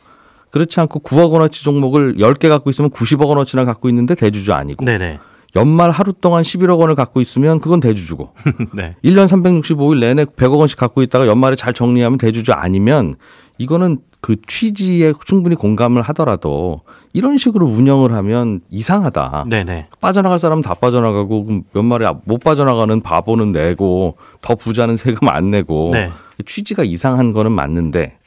그렇지 0.50 0.80
않고 0.80 1.02
9억 1.02 1.32
원어치 1.32 1.64
종목을 1.64 2.16
10개 2.18 2.50
갖고 2.50 2.70
있으면 2.70 2.90
90억 2.90 3.28
원어치나 3.28 3.66
갖고 3.66 3.90
있는데 3.90 4.16
대주주 4.16 4.54
아니고 4.54 4.86
네네. 4.86 5.20
연말 5.56 5.92
하루 5.92 6.14
동안 6.14 6.44
11억 6.44 6.80
원을 6.80 6.96
갖고 6.96 7.22
있으면 7.22 7.60
그건 7.60 7.80
대주주고 7.80 8.34
네. 8.76 8.96
1년 9.04 9.28
365일 9.28 10.00
내내 10.00 10.26
100억 10.26 10.58
원씩 10.58 10.78
갖고 10.78 11.02
있다가 11.02 11.28
연말에 11.28 11.56
잘 11.56 11.74
정리하면 11.74 12.18
대주주 12.18 12.52
아니면 12.52 13.16
이거는 13.58 14.00
그 14.22 14.36
취지에 14.48 15.14
충분히 15.26 15.56
공감을 15.56 16.02
하더라도 16.04 16.82
이런 17.14 17.38
식으로 17.38 17.66
운영을 17.66 18.14
하면 18.14 18.62
이상하다. 18.70 19.46
네네. 19.50 19.88
빠져나갈 20.00 20.40
사람은 20.40 20.64
다 20.64 20.74
빠져나가고 20.74 21.46
그럼 21.46 21.64
연말에 21.76 22.08
못 22.26 22.40
빠져나가는 22.40 23.02
바보는 23.02 23.52
내고 23.52 24.18
더 24.42 24.56
부자는 24.56 24.98
세금 24.98 25.30
안 25.30 25.52
내고 25.52 25.90
네. 25.94 26.12
취지가 26.46 26.84
이상한 26.84 27.34
거는 27.34 27.52
맞는데 27.52 28.18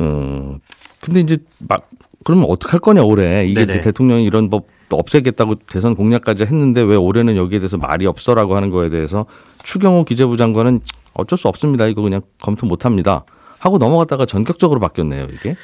음 0.00 0.58
근데 1.00 1.20
이제 1.20 1.38
막 1.66 1.88
그러면 2.24 2.50
어떡할 2.50 2.80
거냐 2.80 3.02
올해 3.02 3.46
이게 3.46 3.64
네네. 3.64 3.80
대통령이 3.80 4.24
이런 4.24 4.50
법 4.50 4.66
없애겠다고 4.90 5.56
대선 5.66 5.94
공약까지 5.94 6.44
했는데 6.44 6.80
왜 6.82 6.96
올해는 6.96 7.36
여기에 7.36 7.60
대해서 7.60 7.76
말이 7.76 8.06
없어라고 8.06 8.56
하는 8.56 8.70
거에 8.70 8.88
대해서 8.88 9.26
추경호 9.64 10.04
기재부 10.04 10.36
장관은 10.36 10.80
어쩔 11.14 11.38
수 11.38 11.48
없습니다 11.48 11.86
이거 11.86 12.02
그냥 12.02 12.20
검토 12.40 12.66
못 12.66 12.84
합니다 12.84 13.24
하고 13.58 13.78
넘어갔다가 13.78 14.26
전격적으로 14.26 14.80
바뀌었네요 14.80 15.26
이게 15.32 15.56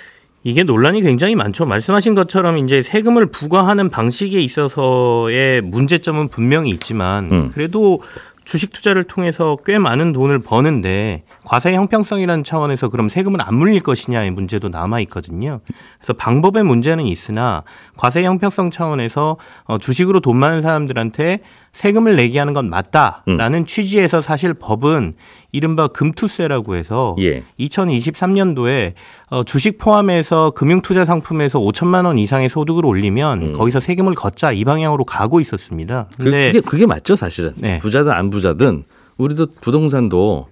이게 0.44 0.64
논란이 0.64 1.02
굉장히 1.02 1.36
많죠. 1.36 1.66
말씀하신 1.66 2.14
것처럼 2.14 2.58
이제 2.58 2.82
세금을 2.82 3.26
부과하는 3.26 3.90
방식에 3.90 4.40
있어서의 4.40 5.60
문제점은 5.60 6.28
분명히 6.28 6.70
있지만 6.70 7.30
음. 7.30 7.50
그래도 7.54 8.02
주식 8.44 8.72
투자를 8.72 9.04
통해서 9.04 9.56
꽤 9.64 9.78
많은 9.78 10.12
돈을 10.12 10.40
버는데 10.40 11.22
과세 11.44 11.74
형평성이라는 11.74 12.44
차원에서 12.44 12.88
그럼 12.88 13.08
세금을 13.08 13.40
안 13.42 13.56
물릴 13.56 13.80
것이냐의 13.80 14.30
문제도 14.30 14.68
남아 14.68 15.00
있거든요. 15.00 15.60
그래서 15.98 16.12
방법의 16.12 16.62
문제는 16.62 17.04
있으나 17.04 17.64
과세 17.96 18.22
형평성 18.24 18.70
차원에서 18.70 19.36
어, 19.64 19.78
주식으로 19.78 20.20
돈 20.20 20.36
많은 20.36 20.62
사람들한테 20.62 21.40
세금을 21.72 22.16
내게 22.16 22.38
하는 22.38 22.52
건 22.52 22.68
맞다라는 22.68 23.58
음. 23.60 23.66
취지에서 23.66 24.20
사실 24.20 24.54
법은 24.54 25.14
이른바 25.52 25.88
금투세라고 25.88 26.76
해서 26.76 27.16
예. 27.18 27.42
2023년도에 27.58 28.92
어, 29.30 29.42
주식 29.44 29.78
포함해서 29.78 30.50
금융투자 30.50 31.04
상품에서 31.04 31.58
5천만 31.58 32.04
원 32.06 32.18
이상의 32.18 32.48
소득을 32.50 32.86
올리면 32.86 33.54
거기서 33.54 33.80
세금을 33.80 34.14
걷자 34.14 34.52
이 34.52 34.64
방향으로 34.64 35.04
가고 35.04 35.40
있었습니다. 35.40 36.08
그, 36.16 36.24
근데 36.24 36.52
게 36.52 36.60
그게 36.60 36.86
맞죠 36.86 37.16
사실은 37.16 37.52
네. 37.56 37.78
부자든 37.78 38.12
안 38.12 38.30
부자든 38.30 38.84
우리도 39.16 39.46
부동산도 39.60 40.51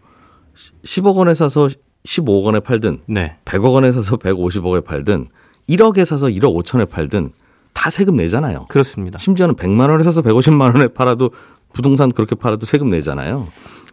10억 0.84 1.14
원에 1.16 1.34
사서 1.34 1.68
15억 2.06 2.44
원에 2.44 2.60
팔든 2.60 3.00
네. 3.06 3.36
100억 3.44 3.72
원에 3.74 3.92
사서 3.92 4.16
150억에 4.16 4.84
팔든 4.84 5.26
1억에 5.68 6.04
사서 6.04 6.26
1억 6.28 6.54
5천에 6.64 6.88
팔든 6.88 7.30
다 7.72 7.90
세금 7.90 8.16
내잖아요. 8.16 8.66
그렇습니다. 8.68 9.18
심지어는 9.18 9.54
100만 9.54 9.90
원에 9.90 10.02
사서 10.02 10.22
150만 10.22 10.74
원에 10.74 10.88
팔아도 10.88 11.30
부동산 11.72 12.10
그렇게 12.10 12.34
팔아도 12.34 12.66
세금 12.66 12.90
내잖아요. 12.90 13.48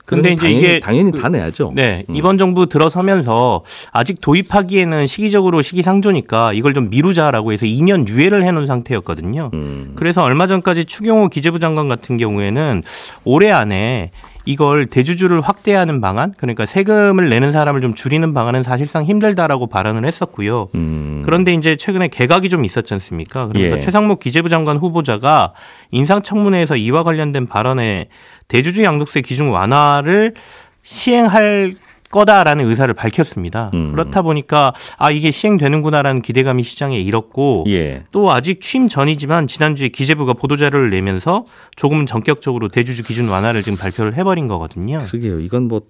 근데 0.05 0.31
이제 0.31 0.39
당연히, 0.41 0.59
이게 0.59 0.79
당연히 0.79 1.11
그- 1.11 1.19
다 1.21 1.27
내야죠. 1.27 1.73
네. 1.75 2.05
이번 2.09 2.37
정부 2.37 2.65
들어서면서 2.67 3.63
아직 3.91 4.21
도입하기에는 4.21 5.05
시기적으로 5.05 5.61
시기상조니까 5.61 6.53
이걸 6.53 6.73
좀 6.73 6.87
미루자라고 6.89 7.51
해서 7.51 7.65
2년 7.65 8.07
유예를 8.07 8.45
해 8.45 8.51
놓은 8.53 8.67
상태였거든요. 8.67 9.51
음. 9.53 9.91
그래서 9.95 10.23
얼마 10.23 10.47
전까지 10.47 10.85
추경호 10.85 11.27
기재부 11.27 11.59
장관 11.59 11.89
같은 11.89 12.15
경우에는 12.15 12.83
올해 13.25 13.51
안에 13.51 14.11
이걸 14.47 14.85
대주주를 14.85 15.41
확대하는 15.41 15.99
방안, 15.99 16.33
그러니까 16.37 16.65
세금을 16.65 17.29
내는 17.29 17.51
사람을 17.51 17.81
좀 17.81 17.93
줄이는 17.93 18.33
방안은 18.33 18.63
사실상 18.63 19.03
힘들다라고 19.03 19.67
발언을 19.67 20.05
했었고요. 20.05 20.69
음. 20.73 21.21
그런데 21.25 21.53
이제 21.53 21.75
최근에 21.75 22.07
개각이 22.07 22.47
좀 22.47 22.63
있었지 22.63 22.93
않습니까? 22.93 23.47
그러니까 23.47 23.75
예. 23.75 23.79
최상목 23.79 24.19
기재부 24.21 24.47
장관 24.47 24.77
후보자가 24.77 25.53
인상청문회에서 25.91 26.77
이와 26.77 27.03
관련된 27.03 27.47
발언에 27.47 28.07
대주주 28.47 28.83
양도세 28.83 29.21
기준 29.21 29.49
완화를 29.49 30.33
시행할 30.81 31.73
거다라는 32.17 32.65
의사를 32.65 32.91
밝혔습니다. 32.93 33.69
음. 33.75 33.91
그렇다 33.91 34.23
보니까 34.23 34.73
아 34.97 35.11
이게 35.11 35.29
시행되는구나라는 35.29 36.21
기대감이 36.23 36.63
시장에 36.63 36.99
일었고 36.99 37.65
예. 37.67 38.03
또 38.11 38.31
아직 38.31 38.59
취임 38.59 38.87
전이지만 38.89 39.45
지난주에 39.47 39.89
기재부가 39.89 40.33
보도자료를 40.33 40.89
내면서 40.89 41.45
조금은 41.75 42.05
전격적으로 42.07 42.69
대주주 42.69 43.03
기준 43.03 43.29
완화를 43.29 43.61
지금 43.61 43.77
발표를 43.77 44.15
해버린 44.15 44.47
거거든요. 44.47 44.99
그러게요. 45.07 45.39
이건 45.39 45.67
뭐 45.67 45.81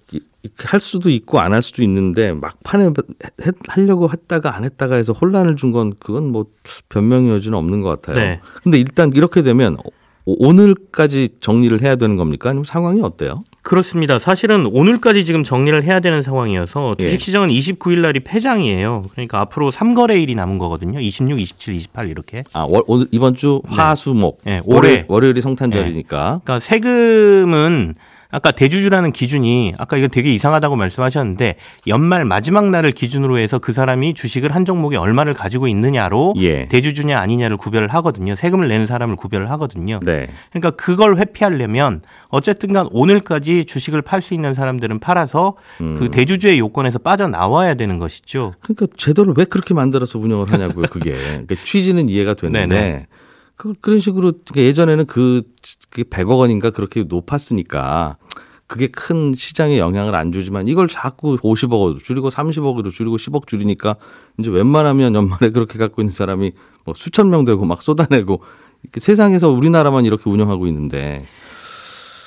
할 0.60 0.80
수도 0.80 1.10
있고 1.10 1.40
안 1.42 1.52
할 1.52 1.62
수도 1.62 1.84
있는데 1.84 2.32
막판에 2.32 2.86
해- 2.86 3.52
하려고 3.68 4.10
했다가 4.10 4.56
안 4.56 4.64
했다가 4.64 4.96
해서 4.96 5.12
혼란을 5.12 5.56
준 5.58 5.72
건 5.74 5.94
그건 6.00 6.32
뭐 6.32 6.46
변명의 6.88 7.32
여지는 7.32 7.58
없는 7.58 7.82
것 7.82 7.90
같아요. 8.02 8.16
네. 8.24 8.40
근데 8.64 8.78
일단 8.78 9.12
이렇게 9.14 9.42
되면 9.42 9.76
오- 10.28 10.48
오늘까지 10.50 11.30
정리를 11.40 11.82
해야 11.82 11.96
되는 11.96 12.18
겁니까? 12.18 12.50
아니면 12.50 12.66
상황이 12.66 13.02
어때요? 13.02 13.44
그렇습니다. 13.64 14.20
사실은 14.20 14.66
오늘까지 14.66 15.24
지금 15.26 15.44
정리를 15.44 15.82
해야 15.84 16.00
되는 16.02 16.22
상황이어서 16.22 16.96
예. 17.00 17.04
주식시장은 17.06 17.50
29일 17.50 18.00
날이 18.00 18.20
폐장이에요. 18.20 19.04
그러니까 19.12 19.40
앞으로 19.42 19.72
3거래일이 19.72 20.36
남은 20.36 20.58
거거든요. 20.58 21.00
26, 21.00 21.40
27, 21.40 21.76
28 21.76 22.08
이렇게. 22.10 22.44
아, 22.54 22.66
월, 22.70 22.84
오늘 22.88 23.08
이번 23.12 23.36
주 23.36 23.62
화수목 23.68 24.42
네, 24.44 24.62
월요일, 24.66 24.94
올해. 24.96 25.06
월요일이 25.08 25.42
성탄절이니까 25.42 26.42
그러니까 26.44 26.60
세금은 26.60 27.96
아까 28.30 28.52
대주주라는 28.52 29.12
기준이 29.12 29.74
아까 29.78 29.98
이거 29.98 30.08
되게 30.08 30.34
이상하다고 30.34 30.76
말씀하셨는데 30.76 31.56
연말 31.88 32.26
마지막 32.26 32.70
날을 32.70 32.92
기준으로 32.92 33.38
해서 33.38 33.58
그 33.60 33.72
사람이 33.74 34.14
주식을 34.14 34.54
한 34.54 34.66
종목에 34.66 34.98
얼마를 34.98 35.34
가지고 35.34 35.68
있느냐로 35.68 36.34
예. 36.38 36.68
대주주냐 36.68 37.18
아니냐를 37.18 37.58
구별을 37.58 37.88
하거든요. 37.90 38.36
세금을 38.36 38.68
내는 38.68 38.86
사람을 38.86 39.16
구별을 39.16 39.50
하거든요. 39.52 40.00
네. 40.04 40.28
그러니까 40.52 40.72
그걸 40.72 41.18
회피하려면 41.18 42.02
어쨌든간 42.30 42.90
오늘까지 42.92 43.66
주식을 43.66 44.02
팔 44.02 44.22
수 44.22 44.34
있는 44.34 44.54
사람들은 44.54 45.00
팔아서 45.00 45.56
음. 45.80 45.96
그 46.00 46.10
대주주의 46.10 46.60
요건에서 46.60 47.00
빠져 47.00 47.28
나와야 47.28 47.76
되는 47.76 47.98
것이죠. 48.00 48.56
그러니까 48.62 48.88
제도를 48.98 49.36
왜 49.38 49.46
그렇게 49.46 49.74
만들어서 49.74 50.20
운영을 50.20 50.52
하냐고요. 50.52 50.88
그게 50.90 51.12
그러니까 51.16 51.56
취지는 51.64 52.10
이해가 52.10 52.34
되는데 52.34 52.66
네네. 52.66 53.08
그, 53.58 53.74
그런 53.82 54.00
식으로 54.00 54.32
그러니까 54.32 54.62
예전에는 54.62 55.06
그, 55.06 55.42
그 55.90 56.04
100억 56.04 56.38
원인가 56.38 56.70
그렇게 56.70 57.04
높았으니까 57.04 58.18
그게 58.68 58.88
큰 58.88 59.34
시장에 59.36 59.80
영향을 59.80 60.16
안 60.16 60.32
주지만 60.32 60.68
이걸 60.68 60.88
자꾸 60.88 61.38
50억으로 61.38 61.98
줄이고 62.04 62.30
30억으로 62.30 62.92
줄이고 62.92 63.18
10억 63.18 63.48
줄이니까 63.48 63.96
이제 64.38 64.52
웬만하면 64.52 65.16
연말에 65.16 65.52
그렇게 65.52 65.80
갖고 65.80 66.02
있는 66.02 66.14
사람이 66.14 66.52
뭐 66.86 66.94
수천 66.96 67.30
명 67.30 67.46
되고 67.46 67.66
막 67.66 67.82
쏟아내고 67.82 68.42
이렇게 68.84 69.00
세상에서 69.00 69.50
우리나라만 69.50 70.06
이렇게 70.06 70.30
운영하고 70.30 70.68
있는데 70.68 71.26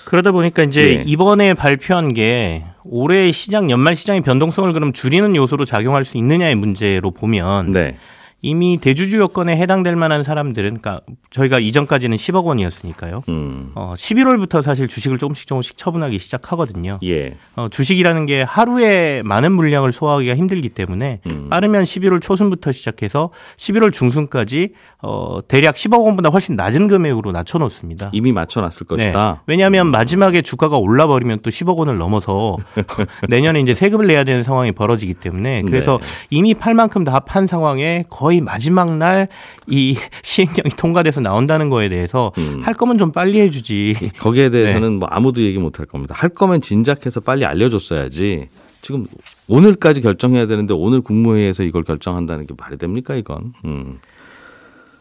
그러다 0.07 0.33
보니까 0.33 0.65
이제 0.65 0.81
예. 0.81 1.05
이번에 1.07 1.55
발표한 1.55 2.15
게 2.15 2.65
올해 2.85 3.31
시장 3.31 3.71
연말 3.71 3.95
시장의 3.95 4.23
변동성을 4.23 4.73
그럼 4.73 4.93
줄이는 4.93 5.37
요소로 5.37 5.67
작용할 5.67 6.05
수 6.05 6.17
있느냐의 6.17 6.57
문제로 6.57 7.11
보면 7.11 7.71
네. 7.71 7.99
이미 8.43 8.79
대주주 8.79 9.19
요건에 9.19 9.57
해당될 9.57 9.97
만한 9.97 10.23
사람들은 10.23 10.79
그러니까 10.81 11.01
저희가 11.31 11.59
이전까지는 11.59 12.17
10억 12.17 12.45
원이었으니까요. 12.45 13.23
음. 13.29 13.73
어, 13.75 13.95
11월부터 13.97 14.63
사실 14.63 14.89
주식을 14.89 15.19
조금씩 15.19 15.47
조금씩 15.47 15.77
처분하기 15.77 16.19
시작하거든요. 16.19 16.99
예. 17.05 17.37
어, 17.57 17.69
주식이라는 17.71 18.27
게 18.27 18.43
하루에 18.43 19.23
많은 19.25 19.53
물량을 19.53 19.93
소화하기가 19.93 20.37
힘들기 20.37 20.71
때문에 20.71 21.21
음. 21.31 21.49
빠르면 21.49 21.85
11월 21.85 22.21
초순부터 22.21 22.73
시작해서 22.73 23.31
11월 23.57 23.93
중순까지 23.93 24.75
어, 25.03 25.41
대략 25.47 25.77
10억 25.77 26.05
원보다 26.05 26.29
훨씬 26.29 26.57
낮은 26.57 26.89
금액으로 26.89 27.33
낮춰놓습니다. 27.33 28.11
이미 28.13 28.33
맞춰 28.33 28.61
놨을 28.61 28.87
것이다. 28.89 29.33
네. 29.33 29.41
왜냐하면 29.47 29.91
마지막에 29.91 30.43
주가가 30.43 30.77
올라버리면 30.77 31.41
또 31.43 31.51
10억 31.51 31.77
원을 31.77 31.97
넘어서 31.97 32.57
내년에 33.29 33.61
이제 33.61 33.73
세금을 33.73 34.07
내야 34.07 34.25
되는 34.25 34.43
상황이 34.43 34.73
벌어지기 34.73 35.15
때문에 35.15 35.63
그래서 35.63 35.99
네. 36.03 36.07
이미 36.31 36.55
팔 36.55 36.75
만큼 36.75 37.05
다 37.05 37.21
판 37.31 37.47
상황에 37.47 38.05
거의 38.11 38.30
마지막 38.41 38.97
날 38.97 39.29
이 39.69 39.97
시행령이 40.23 40.71
통과돼서 40.77 41.21
나온다는 41.21 41.71
거에 41.71 41.89
대해서 41.89 42.33
음. 42.39 42.61
할 42.63 42.75
거면 42.75 42.99
좀 42.99 43.13
빨리 43.13 43.41
해주지. 43.41 43.95
거기에 44.19 44.49
네. 44.51 44.63
대해서는 44.63 44.99
뭐 44.99 45.09
아무도 45.11 45.41
얘기 45.43 45.59
못 45.59 45.79
할 45.79 45.87
겁니다. 45.87 46.15
할 46.17 46.29
거면 46.31 46.61
진작해서 46.61 47.21
빨리 47.21 47.45
알려줬어야지. 47.45 48.49
지금 48.83 49.07
오늘까지 49.49 50.01
결정해야 50.01 50.47
되는데 50.47 50.75
오늘 50.75 51.01
국무회의에서 51.01 51.63
이걸 51.65 51.83
결정한다는 51.85 52.47
게 52.47 52.55
말이 52.59 52.77
됩니까 52.79 53.15
이건? 53.15 53.53
음. 53.65 53.99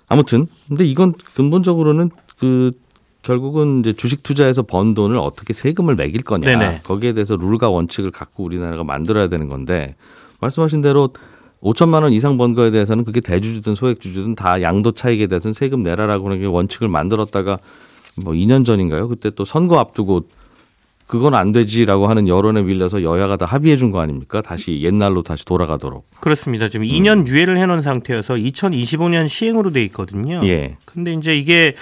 아무튼 0.08 0.48
근데 0.68 0.86
이건 0.86 1.14
근본적으로는 1.36 2.10
그 2.40 2.72
결국은 3.22 3.80
이제 3.82 3.94
주식 3.94 4.24
투자에서 4.24 4.62
번 4.64 4.94
돈을 4.94 5.18
어떻게 5.18 5.54
세금을 5.54 5.96
매길 5.96 6.24
거냐 6.24 6.46
네네. 6.46 6.82
거기에 6.84 7.14
대해서 7.14 7.36
룰과 7.36 7.70
원칙을 7.70 8.12
갖고 8.12 8.44
우리나라가 8.44 8.84
만들어야 8.84 9.28
되는 9.28 9.48
건데 9.50 9.96
말씀하신 10.40 10.82
대로 10.82 11.10
5천만 11.62 12.04
원 12.04 12.14
이상 12.14 12.38
번 12.38 12.54
거에 12.56 12.72
대해서는 12.72 13.04
그게 13.04 13.20
대주주든 13.22 13.76
소액주주든 13.76 14.36
다 14.36 14.62
양도 14.62 14.92
차익에 14.94 15.28
대해서는 15.28 15.54
세금 15.54 15.84
내라라고 15.84 16.28
하는 16.28 16.40
게 16.40 16.46
원칙을 16.46 16.88
만들었다가 16.88 17.60
뭐 18.16 18.34
2년 18.34 18.66
전인가요? 18.66 19.08
그때 19.08 19.30
또 19.30 19.46
선거 19.46 19.78
앞두고 19.80 20.24
그건 21.08 21.34
안 21.34 21.52
되지라고 21.52 22.08
하는 22.08 22.28
여론에 22.28 22.62
밀려서 22.62 23.02
여야가 23.02 23.36
다 23.36 23.46
합의해 23.46 23.78
준 23.78 23.92
거 23.92 24.00
아닙니까? 24.00 24.42
다시 24.42 24.82
옛날로 24.84 25.24
다시 25.24 25.44
돌아가도록. 25.44 26.06
그렇습니다. 26.22 26.70
지금 26.70 26.86
2년 26.86 27.28
유예를 27.28 27.58
해 27.58 27.66
놓은 27.66 27.82
상태여서 27.82 28.36
2025년 28.36 29.28
시행으로 29.28 29.72
돼 29.72 29.84
있거든요. 29.86 30.42
예. 30.44 30.78
근데 30.86 31.12
이제 31.14 31.36
이게 31.36 31.74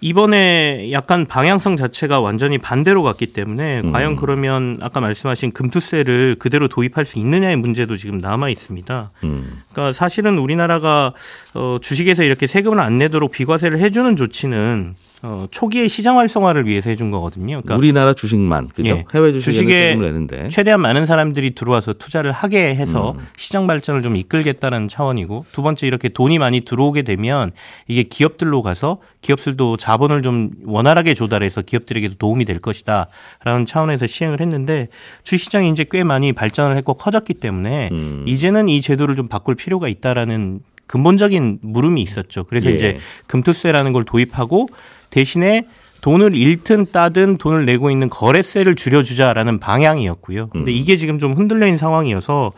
이번에 0.00 0.90
약간 0.92 1.26
방향성 1.26 1.76
자체가 1.76 2.20
완전히 2.20 2.58
반대로 2.58 3.02
갔기 3.02 3.26
때문에 3.32 3.80
음. 3.80 3.92
과연 3.92 4.16
그러면 4.16 4.78
아까 4.80 5.00
말씀하신 5.00 5.52
금투세를 5.52 6.36
그대로 6.38 6.68
도입할 6.68 7.04
수 7.04 7.18
있느냐의 7.18 7.56
문제도 7.56 7.96
지금 7.96 8.18
남아 8.18 8.48
있습니다. 8.48 9.10
음. 9.24 9.62
그러니까 9.70 9.92
사실은 9.92 10.38
우리나라가 10.38 11.12
어, 11.54 11.78
주식에서 11.80 12.22
이렇게 12.22 12.46
세금을 12.46 12.80
안 12.80 12.98
내도록 12.98 13.30
비과세를 13.30 13.78
해주는 13.78 14.16
조치는 14.16 14.94
어, 15.22 15.46
초기의 15.50 15.90
시장 15.90 16.18
활성화를 16.18 16.66
위해서 16.66 16.88
해준 16.88 17.10
거거든요. 17.10 17.60
그러니까 17.60 17.76
우리나라 17.76 18.14
주식만 18.14 18.68
그죠? 18.68 18.88
예. 18.88 19.04
해외 19.14 19.32
주식에 19.32 19.90
세금을 19.90 20.06
내는데. 20.06 20.48
최대한 20.48 20.80
많은 20.80 21.04
사람들이 21.04 21.54
들어와서 21.54 21.92
투자를 21.92 22.32
하게 22.32 22.74
해서 22.74 23.14
음. 23.18 23.26
시장 23.36 23.66
발전을 23.66 24.00
좀 24.00 24.16
이끌겠다는 24.16 24.88
차원이고 24.88 25.44
두 25.52 25.62
번째 25.62 25.86
이렇게 25.86 26.08
돈이 26.08 26.38
많이 26.38 26.60
들어오게 26.60 27.02
되면 27.02 27.50
이게 27.86 28.02
기업들로 28.02 28.62
가서 28.62 28.98
기업들도 29.20 29.76
자본을 29.76 30.22
좀 30.22 30.50
원활하게 30.64 31.12
조달해서 31.12 31.62
기업들에게도 31.62 32.14
도움이 32.14 32.46
될 32.46 32.58
것이다라는 32.58 33.66
차원에서 33.66 34.06
시행을 34.06 34.40
했는데 34.40 34.88
주시장이 35.24 35.70
이제 35.70 35.84
꽤 35.90 36.02
많이 36.02 36.32
발전을 36.32 36.78
했고 36.78 36.94
커졌기 36.94 37.34
때문에 37.34 37.90
음. 37.92 38.24
이제는 38.26 38.70
이 38.70 38.80
제도를 38.80 39.16
좀 39.16 39.28
바꿀 39.28 39.54
필요가 39.54 39.86
있다라는 39.88 40.60
근본적인 40.86 41.60
물음이 41.62 42.02
있었죠. 42.02 42.44
그래서 42.44 42.68
예. 42.70 42.74
이제 42.74 42.98
금투세라는 43.28 43.92
걸 43.92 44.02
도입하고 44.02 44.66
대신에 45.10 45.66
돈을 46.00 46.34
잃든 46.34 46.86
따든 46.92 47.36
돈을 47.36 47.66
내고 47.66 47.90
있는 47.90 48.08
거래세를 48.08 48.74
줄여주자라는 48.74 49.58
방향이었고요. 49.58 50.48
근데 50.48 50.70
음. 50.70 50.76
이게 50.76 50.96
지금 50.96 51.18
좀 51.18 51.34
흔들려 51.34 51.66
있는 51.66 51.78
상황이어서 51.78 52.52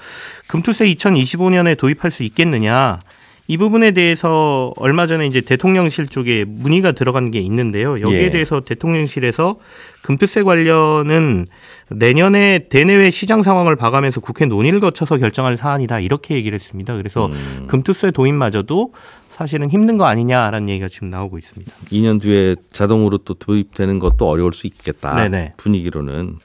금투세 0.48 0.86
2025년에 0.86 1.76
도입할 1.76 2.10
수 2.10 2.22
있겠느냐. 2.22 3.00
이 3.48 3.56
부분에 3.56 3.90
대해서 3.90 4.72
얼마 4.76 5.06
전에 5.06 5.26
이제 5.26 5.40
대통령실 5.40 6.06
쪽에 6.06 6.44
문의가 6.46 6.92
들어간 6.92 7.32
게 7.32 7.40
있는데요. 7.40 8.00
여기에 8.00 8.22
예. 8.22 8.30
대해서 8.30 8.60
대통령실에서 8.60 9.56
금투세 10.02 10.44
관련은 10.44 11.46
내년에 11.90 12.68
대내외 12.70 13.10
시장 13.10 13.42
상황을 13.42 13.74
봐가면서 13.74 14.20
국회 14.20 14.46
논의를 14.46 14.78
거쳐서 14.78 15.18
결정할 15.18 15.56
사안이다 15.56 16.00
이렇게 16.00 16.36
얘기를 16.36 16.54
했습니다. 16.54 16.96
그래서 16.96 17.26
음. 17.26 17.66
금투세 17.66 18.12
도입마저도 18.12 18.92
사실은 19.42 19.70
힘든 19.70 19.98
거 19.98 20.04
아니냐라는 20.04 20.68
얘기가 20.68 20.88
지금 20.88 21.10
나오고 21.10 21.36
있습니다. 21.36 21.72
2년 21.90 22.20
뒤에 22.20 22.54
자동으로 22.72 23.18
또 23.18 23.34
도입되는 23.34 23.98
것도 23.98 24.28
어려울 24.28 24.52
수 24.52 24.68
있겠다. 24.68 25.16
네네. 25.16 25.54
분위기로는. 25.56 26.36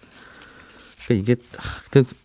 그러니까 1.05 1.33
이게 1.33 1.35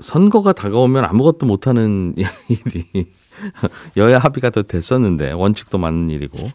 선거가 0.00 0.54
다가오면 0.54 1.04
아무것도 1.04 1.44
못하는 1.44 2.14
일이 2.48 3.06
여야 3.98 4.18
합의가 4.18 4.48
더 4.48 4.62
됐었는데 4.62 5.32
원칙도 5.32 5.76
맞는 5.76 6.08
일이고. 6.08 6.50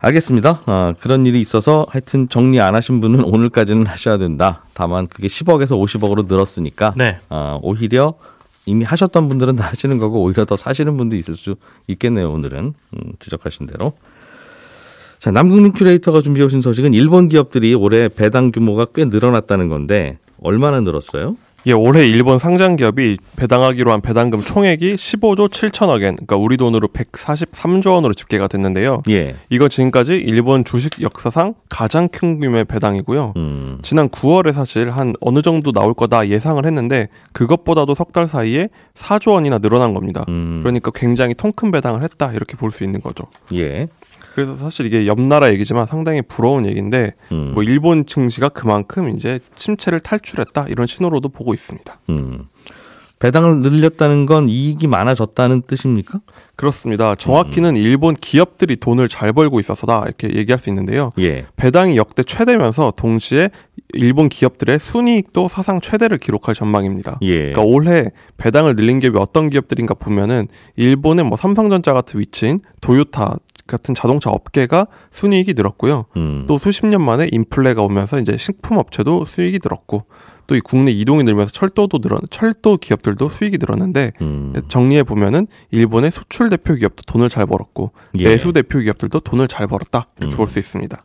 알겠습니다. 0.00 0.60
아, 0.66 0.94
그런 1.00 1.24
일이 1.24 1.40
있어서 1.40 1.86
하여튼 1.88 2.28
정리 2.28 2.60
안 2.60 2.74
하신 2.74 3.00
분은 3.00 3.24
오늘까지는 3.24 3.86
하셔야 3.86 4.18
된다. 4.18 4.62
다만 4.74 5.06
그게 5.06 5.28
10억에서 5.28 5.70
50억으로 5.82 6.28
늘었으니까 6.28 6.92
네. 6.98 7.18
아, 7.30 7.58
오히려 7.62 8.12
이미 8.66 8.84
하셨던 8.84 9.28
분들은 9.28 9.56
다 9.56 9.68
하시는 9.68 9.98
거고 9.98 10.22
오히려 10.22 10.44
더 10.44 10.56
사시는 10.56 10.96
분도 10.96 11.16
있을 11.16 11.34
수 11.34 11.56
있겠네요. 11.86 12.32
오늘은 12.32 12.74
음, 12.94 13.12
지적하신 13.18 13.66
대로. 13.66 13.92
자, 15.18 15.30
남국민 15.30 15.72
큐레이터가 15.72 16.20
준비해 16.20 16.44
오신 16.44 16.60
소식은 16.60 16.92
일본 16.92 17.28
기업들이 17.28 17.74
올해 17.74 18.08
배당 18.08 18.52
규모가 18.52 18.86
꽤 18.94 19.04
늘어났다는 19.04 19.68
건데 19.68 20.18
얼마나 20.42 20.80
늘었어요? 20.80 21.36
예, 21.66 21.72
올해 21.72 22.06
일본 22.06 22.38
상장 22.38 22.76
기업이 22.76 23.16
배당하기로 23.36 23.90
한 23.90 24.00
배당금 24.02 24.40
총액이 24.42 24.96
15조 24.96 25.48
7천억 25.50 26.02
엔, 26.02 26.16
그러니까 26.16 26.36
우리 26.36 26.56
돈으로 26.58 26.88
143조 26.88 27.94
원으로 27.94 28.12
집계가 28.12 28.48
됐는데요. 28.48 29.02
예. 29.08 29.34
이거 29.48 29.68
지금까지 29.68 30.14
일본 30.16 30.64
주식 30.64 31.00
역사상 31.00 31.54
가장 31.70 32.08
큰 32.08 32.38
규모의 32.38 32.66
배당이고요. 32.66 33.32
음. 33.36 33.78
지난 33.82 34.10
9월에 34.10 34.52
사실 34.52 34.90
한 34.90 35.14
어느 35.20 35.40
정도 35.40 35.72
나올 35.72 35.94
거다 35.94 36.28
예상을 36.28 36.64
했는데 36.64 37.08
그것보다도 37.32 37.94
석 37.94 38.12
달 38.14 38.28
사이에 38.28 38.68
4조 38.94 39.32
원이나 39.32 39.58
늘어난 39.58 39.92
겁니다. 39.94 40.24
음. 40.28 40.60
그러니까 40.62 40.92
굉장히 40.94 41.34
통큰 41.34 41.72
배당을 41.72 42.02
했다 42.02 42.30
이렇게 42.32 42.56
볼 42.56 42.70
수 42.70 42.84
있는 42.84 43.00
거죠. 43.00 43.24
예. 43.54 43.88
그래서 44.34 44.54
사실 44.54 44.86
이게 44.86 45.06
옆 45.06 45.20
나라 45.20 45.50
얘기지만 45.52 45.86
상당히 45.86 46.20
부러운 46.20 46.66
얘기인데 46.66 47.14
음. 47.30 47.52
뭐 47.54 47.62
일본 47.62 48.04
증시가 48.04 48.48
그만큼 48.48 49.16
이제 49.16 49.38
침체를 49.56 50.00
탈출했다 50.00 50.66
이런 50.68 50.86
신호로도 50.86 51.28
보고 51.28 51.54
있습니다. 51.54 52.00
음. 52.10 52.46
배당을 53.20 53.60
늘렸다는 53.60 54.26
건 54.26 54.48
이익이 54.48 54.86
많아졌다는 54.86 55.62
뜻입니까? 55.62 56.20
그렇습니다. 56.56 57.14
정확히는 57.14 57.76
일본 57.76 58.14
기업들이 58.14 58.76
돈을 58.76 59.08
잘 59.08 59.32
벌고 59.32 59.60
있어서다 59.60 60.02
이렇게 60.04 60.36
얘기할 60.36 60.58
수 60.58 60.68
있는데요. 60.68 61.10
예. 61.18 61.46
배당이 61.56 61.96
역대 61.96 62.22
최대면서 62.22 62.92
동시에 62.96 63.50
일본 63.94 64.28
기업들의 64.28 64.78
순이익도 64.78 65.48
사상 65.48 65.80
최대를 65.80 66.18
기록할 66.18 66.54
전망입니다. 66.54 67.18
예. 67.22 67.52
그러니까 67.52 67.62
올해 67.62 68.10
배당을 68.36 68.74
늘린 68.74 68.98
기업이 68.98 69.16
어떤 69.18 69.48
기업들인가 69.48 69.94
보면은 69.94 70.48
일본의 70.76 71.24
뭐 71.24 71.38
삼성전자 71.38 71.94
같은 71.94 72.20
위치인 72.20 72.58
도요타 72.80 73.36
같은 73.66 73.94
자동차 73.94 74.30
업계가 74.30 74.86
순이익이 75.10 75.54
늘었고요. 75.54 76.06
음. 76.16 76.44
또 76.46 76.58
수십 76.58 76.86
년 76.86 77.02
만에 77.02 77.28
인플레가 77.30 77.82
오면서 77.82 78.18
이제 78.18 78.36
식품 78.36 78.78
업체도 78.78 79.24
수익이 79.24 79.60
늘었고 79.62 80.04
또 80.46 80.54
이 80.54 80.60
국내 80.60 80.90
이동이 80.90 81.22
늘면서 81.22 81.52
철도도 81.52 81.98
늘어 81.98 82.18
철도 82.30 82.76
기업들도 82.76 83.28
수익이 83.28 83.58
늘었는데 83.58 84.12
음. 84.20 84.52
정리해 84.68 85.02
보면은 85.02 85.46
일본의 85.70 86.10
수출 86.10 86.50
대표 86.50 86.74
기업도 86.74 87.02
돈을 87.06 87.28
잘 87.28 87.46
벌었고 87.46 87.92
예. 88.18 88.24
내수 88.24 88.52
대표 88.52 88.78
기업들도 88.78 89.20
돈을 89.20 89.48
잘 89.48 89.66
벌었다 89.66 90.08
이렇게 90.18 90.34
음. 90.34 90.36
볼수 90.36 90.58
있습니다. 90.58 91.04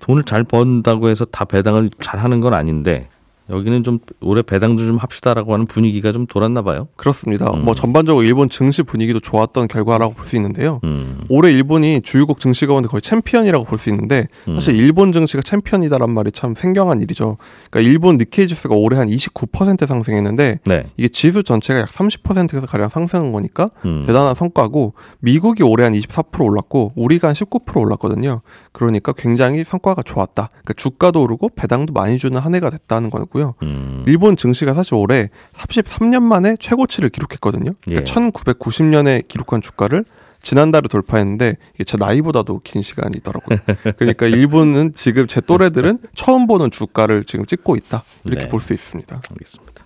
돈을 0.00 0.24
잘 0.24 0.44
번다고 0.44 1.08
해서 1.08 1.24
다 1.24 1.44
배당을 1.44 1.90
잘 2.02 2.20
하는 2.20 2.40
건 2.40 2.54
아닌데 2.54 3.08
여기는 3.50 3.82
좀 3.82 3.98
올해 4.22 4.40
배당도 4.42 4.86
좀 4.86 4.96
합시다라고 4.96 5.52
하는 5.52 5.66
분위기가 5.66 6.12
좀 6.12 6.26
돌았나 6.26 6.62
봐요. 6.62 6.88
그렇습니다. 6.96 7.50
음. 7.52 7.64
뭐 7.64 7.74
전반적으로 7.74 8.24
일본 8.24 8.48
증시 8.48 8.82
분위기도 8.82 9.20
좋았던 9.20 9.68
결과라고 9.68 10.14
볼 10.14 10.24
수 10.24 10.36
있는데요. 10.36 10.80
음. 10.84 11.20
올해 11.28 11.50
일본이 11.50 12.00
주요국 12.02 12.40
증시 12.40 12.66
가운데 12.66 12.88
거의 12.88 13.02
챔피언이라고 13.02 13.64
볼 13.66 13.78
수 13.78 13.90
있는데 13.90 14.28
음. 14.48 14.54
사실 14.54 14.74
일본 14.76 15.12
증시가 15.12 15.42
챔피언이다란 15.42 16.10
말이 16.10 16.32
참 16.32 16.54
생경한 16.54 17.02
일이죠. 17.02 17.36
그러니까 17.70 17.90
일본 17.90 18.16
니케이 18.16 18.46
지수가 18.46 18.74
올해 18.74 18.96
한 18.98 19.08
29% 19.08 19.86
상승했는데 19.86 20.60
네. 20.64 20.84
이게 20.96 21.08
지수 21.08 21.42
전체가 21.42 21.80
약 21.80 21.88
30%에서 21.90 22.66
가량 22.66 22.88
상승한 22.88 23.32
거니까 23.32 23.68
음. 23.84 24.04
대단한 24.06 24.34
성과고 24.34 24.94
미국이 25.20 25.62
올해 25.62 25.84
한 25.84 25.92
24% 25.92 26.42
올랐고 26.44 26.92
우리가 26.96 27.28
한 27.28 27.34
19% 27.34 27.76
올랐거든요. 27.76 28.40
그러니까 28.72 29.12
굉장히 29.12 29.64
성과가 29.64 30.02
좋았다. 30.02 30.48
그러니까 30.50 30.72
주가도 30.74 31.22
오르고 31.22 31.50
배당도 31.54 31.92
많이 31.92 32.16
주는 32.18 32.40
한 32.40 32.54
해가 32.54 32.70
됐다는 32.70 33.10
거고 33.10 33.33
요. 33.40 33.54
음. 33.62 34.04
일본 34.06 34.36
증시가 34.36 34.74
사실 34.74 34.94
올해 34.94 35.28
33년 35.54 36.22
만에 36.22 36.56
최고치를 36.58 37.10
기록했거든요. 37.10 37.72
예. 37.88 38.00
그러니까 38.00 38.30
1990년에 38.30 39.26
기록한 39.28 39.60
주가를 39.60 40.04
지난달에 40.42 40.88
돌파했는데 40.88 41.56
이게 41.74 41.84
제 41.84 41.96
나이보다도 41.96 42.60
긴 42.64 42.82
시간이더라고요. 42.82 43.58
그러니까 43.96 44.26
일본은 44.28 44.92
지금 44.94 45.26
제 45.26 45.40
또래들은 45.40 45.98
처음 46.14 46.46
보는 46.46 46.70
주가를 46.70 47.24
지금 47.24 47.46
찍고 47.46 47.76
있다 47.76 48.04
이렇게 48.24 48.44
네. 48.44 48.48
볼수 48.50 48.74
있습니다. 48.74 49.22
알겠습니다. 49.30 49.84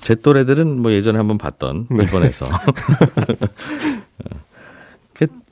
제 0.00 0.14
또래들은 0.16 0.82
뭐 0.82 0.92
예전에 0.92 1.16
한번 1.18 1.38
봤던 1.38 1.86
네. 1.90 2.02
일본에서 2.04 2.46
이렇게- 2.46 3.46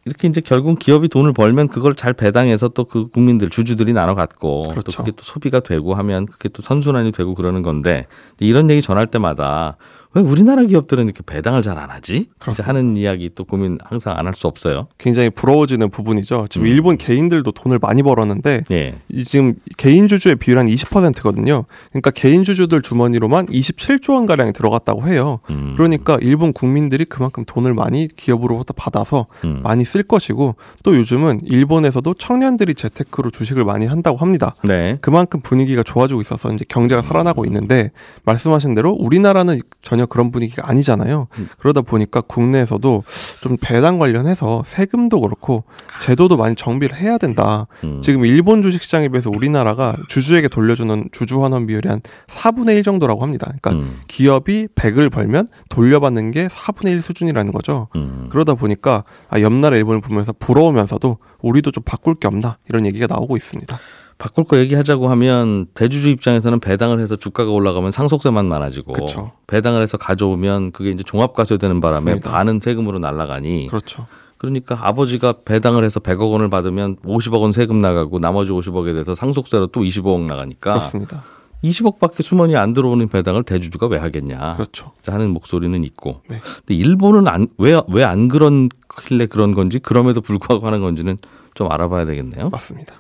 이렇게 0.04 0.26
이제 0.28 0.40
결국 0.40 0.78
기업이 0.78 1.08
돈을 1.08 1.32
벌면 1.32 1.68
그걸 1.68 1.94
잘 1.94 2.12
배당해서 2.12 2.68
또 2.68 2.84
그 2.84 3.06
국민들 3.08 3.48
주주들이 3.48 3.92
나눠 3.92 4.14
갖고 4.14 4.64
또 4.64 4.70
그렇죠. 4.70 5.02
그게 5.02 5.12
또 5.12 5.22
소비가 5.22 5.60
되고 5.60 5.94
하면 5.94 6.26
그게 6.26 6.48
또 6.48 6.60
선순환이 6.62 7.12
되고 7.12 7.34
그러는 7.34 7.62
건데 7.62 8.06
이런 8.40 8.68
얘기 8.70 8.82
전할 8.82 9.06
때마다 9.06 9.76
왜 10.14 10.20
우리나라 10.22 10.62
기업들은 10.64 11.04
이렇게 11.04 11.20
배당을 11.24 11.62
잘 11.62 11.78
안 11.78 11.90
하지? 11.90 12.26
그렇습니다. 12.38 12.68
하는 12.68 12.96
이야기 12.96 13.30
또 13.34 13.44
고민 13.44 13.78
항상 13.84 14.14
안 14.18 14.26
할 14.26 14.34
수 14.34 14.46
없어요. 14.46 14.86
굉장히 14.98 15.30
부러워지는 15.30 15.90
부분이죠. 15.90 16.46
지금 16.50 16.66
음. 16.66 16.70
일본 16.70 16.96
개인들도 16.96 17.50
돈을 17.52 17.78
많이 17.80 18.02
벌었는데 18.02 18.64
예. 18.70 18.94
이 19.10 19.24
지금 19.24 19.54
개인 19.78 20.06
주주의 20.08 20.36
비율 20.36 20.58
한 20.58 20.66
20%거든요. 20.66 21.64
그러니까 21.90 22.10
개인 22.10 22.44
주주들 22.44 22.82
주머니로만 22.82 23.46
27조 23.46 24.14
원 24.14 24.26
가량이 24.26 24.52
들어갔다고 24.52 25.06
해요. 25.08 25.38
음. 25.50 25.74
그러니까 25.76 26.18
일본 26.20 26.52
국민들이 26.52 27.04
그만큼 27.04 27.44
돈을 27.46 27.74
많이 27.74 28.06
기업으로부터 28.08 28.72
받아서 28.74 29.26
음. 29.44 29.60
많이 29.62 29.84
쓸 29.84 30.02
것이고 30.02 30.56
또 30.82 30.96
요즘은 30.96 31.40
일본에서도 31.44 32.14
청년들이 32.14 32.74
재테크로 32.74 33.30
주식을 33.30 33.64
많이 33.64 33.86
한다고 33.86 34.18
합니다. 34.18 34.52
네. 34.64 34.98
그만큼 35.00 35.40
분위기가 35.42 35.82
좋아지고 35.82 36.20
있어서 36.20 36.52
이제 36.52 36.64
경제가 36.68 37.02
살아나고 37.02 37.44
있는데 37.46 37.90
말씀하신 38.24 38.74
대로 38.74 38.90
우리나라는 38.92 39.60
전혀 39.82 40.01
그런 40.06 40.30
분위기가 40.30 40.68
아니잖아요. 40.68 41.28
그러다 41.58 41.82
보니까 41.82 42.20
국내에서도 42.20 43.04
좀 43.40 43.56
배당 43.60 43.98
관련해서 43.98 44.62
세금도 44.66 45.20
그렇고 45.20 45.64
제도도 46.00 46.36
많이 46.36 46.54
정비를 46.54 46.96
해야 46.96 47.18
된다. 47.18 47.66
음. 47.84 48.00
지금 48.02 48.24
일본 48.24 48.62
주식 48.62 48.82
시장에 48.82 49.08
비해서 49.08 49.30
우리나라가 49.30 49.96
주주에게 50.08 50.48
돌려주는 50.48 51.08
주주 51.12 51.42
환원 51.42 51.66
비율이 51.66 51.88
한 51.88 52.00
4분의 52.26 52.76
1 52.76 52.82
정도라고 52.82 53.22
합니다. 53.22 53.46
그러니까 53.60 53.70
음. 53.72 54.00
기업이 54.08 54.68
100을 54.74 55.10
벌면 55.10 55.46
돌려받는 55.68 56.30
게 56.30 56.48
4분의 56.48 56.92
1 56.92 57.02
수준이라는 57.02 57.52
거죠. 57.52 57.88
음. 57.96 58.28
그러다 58.30 58.54
보니까 58.54 59.04
아, 59.28 59.40
옆나라 59.40 59.76
일본을 59.76 60.00
보면서 60.00 60.32
부러우면서도 60.38 61.18
우리도 61.40 61.70
좀 61.70 61.82
바꿀 61.84 62.14
게 62.14 62.28
없나 62.28 62.58
이런 62.68 62.86
얘기가 62.86 63.06
나오고 63.06 63.36
있습니다. 63.36 63.78
바꿀 64.18 64.44
거 64.44 64.58
얘기하자고 64.58 65.08
하면 65.08 65.66
대주주 65.74 66.08
입장에서는 66.10 66.60
배당을 66.60 67.00
해서 67.00 67.16
주가가 67.16 67.50
올라가면 67.50 67.90
상속세만 67.90 68.46
많아지고 68.46 68.92
그쵸. 68.92 69.32
배당을 69.46 69.82
해서 69.82 69.96
가져오면 69.96 70.72
그게 70.72 70.90
이제 70.90 71.02
종합과세 71.02 71.56
되는 71.58 71.80
바람에 71.80 72.04
맞습니다. 72.04 72.30
반은 72.30 72.60
세금으로 72.60 72.98
날아가니 72.98 73.68
그렇죠. 73.68 74.06
그러니까 74.38 74.78
아버지가 74.80 75.34
배당을 75.44 75.84
해서 75.84 76.00
100억 76.00 76.32
원을 76.32 76.50
받으면 76.50 76.96
50억 77.04 77.40
원 77.40 77.52
세금 77.52 77.80
나가고 77.80 78.18
나머지 78.18 78.50
50억에 78.50 78.92
대해서 78.92 79.14
상속세로 79.14 79.68
또 79.68 79.82
25억 79.82 80.20
나가니까 80.22 80.74
그렇습니다. 80.74 81.22
20억밖에 81.62 82.22
수mon이 82.22 82.56
안 82.56 82.72
들어오는 82.72 83.06
배당을 83.08 83.44
대주주가 83.44 83.86
왜 83.86 83.98
하겠냐 83.98 84.54
그렇죠. 84.54 84.90
하는 85.06 85.30
목소리는 85.30 85.84
있고 85.84 86.22
네. 86.28 86.40
근데 86.42 86.74
일본은 86.74 87.24
왜왜 87.58 88.04
안 88.04 88.26
그런 88.26 88.68
길래 89.06 89.26
그런 89.26 89.54
건지 89.54 89.78
그럼에도 89.78 90.20
불구하고 90.20 90.66
하는 90.66 90.80
건지는 90.80 91.18
좀 91.54 91.70
알아봐야 91.70 92.04
되겠네요. 92.04 92.50
맞습니다. 92.50 92.96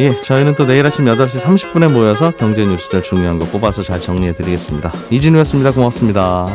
예, 0.00 0.14
저희는 0.20 0.54
또 0.54 0.64
내일 0.64 0.86
아침 0.86 1.06
8시 1.06 1.40
30분에 1.40 1.90
모여서 1.90 2.30
경제 2.30 2.64
뉴스들 2.64 3.02
중요한 3.02 3.40
거 3.40 3.46
뽑아서 3.46 3.82
잘 3.82 4.00
정리해 4.00 4.32
드리겠습니다. 4.32 4.92
이진우였습니다. 5.10 5.72
고맙습니다. 5.72 6.46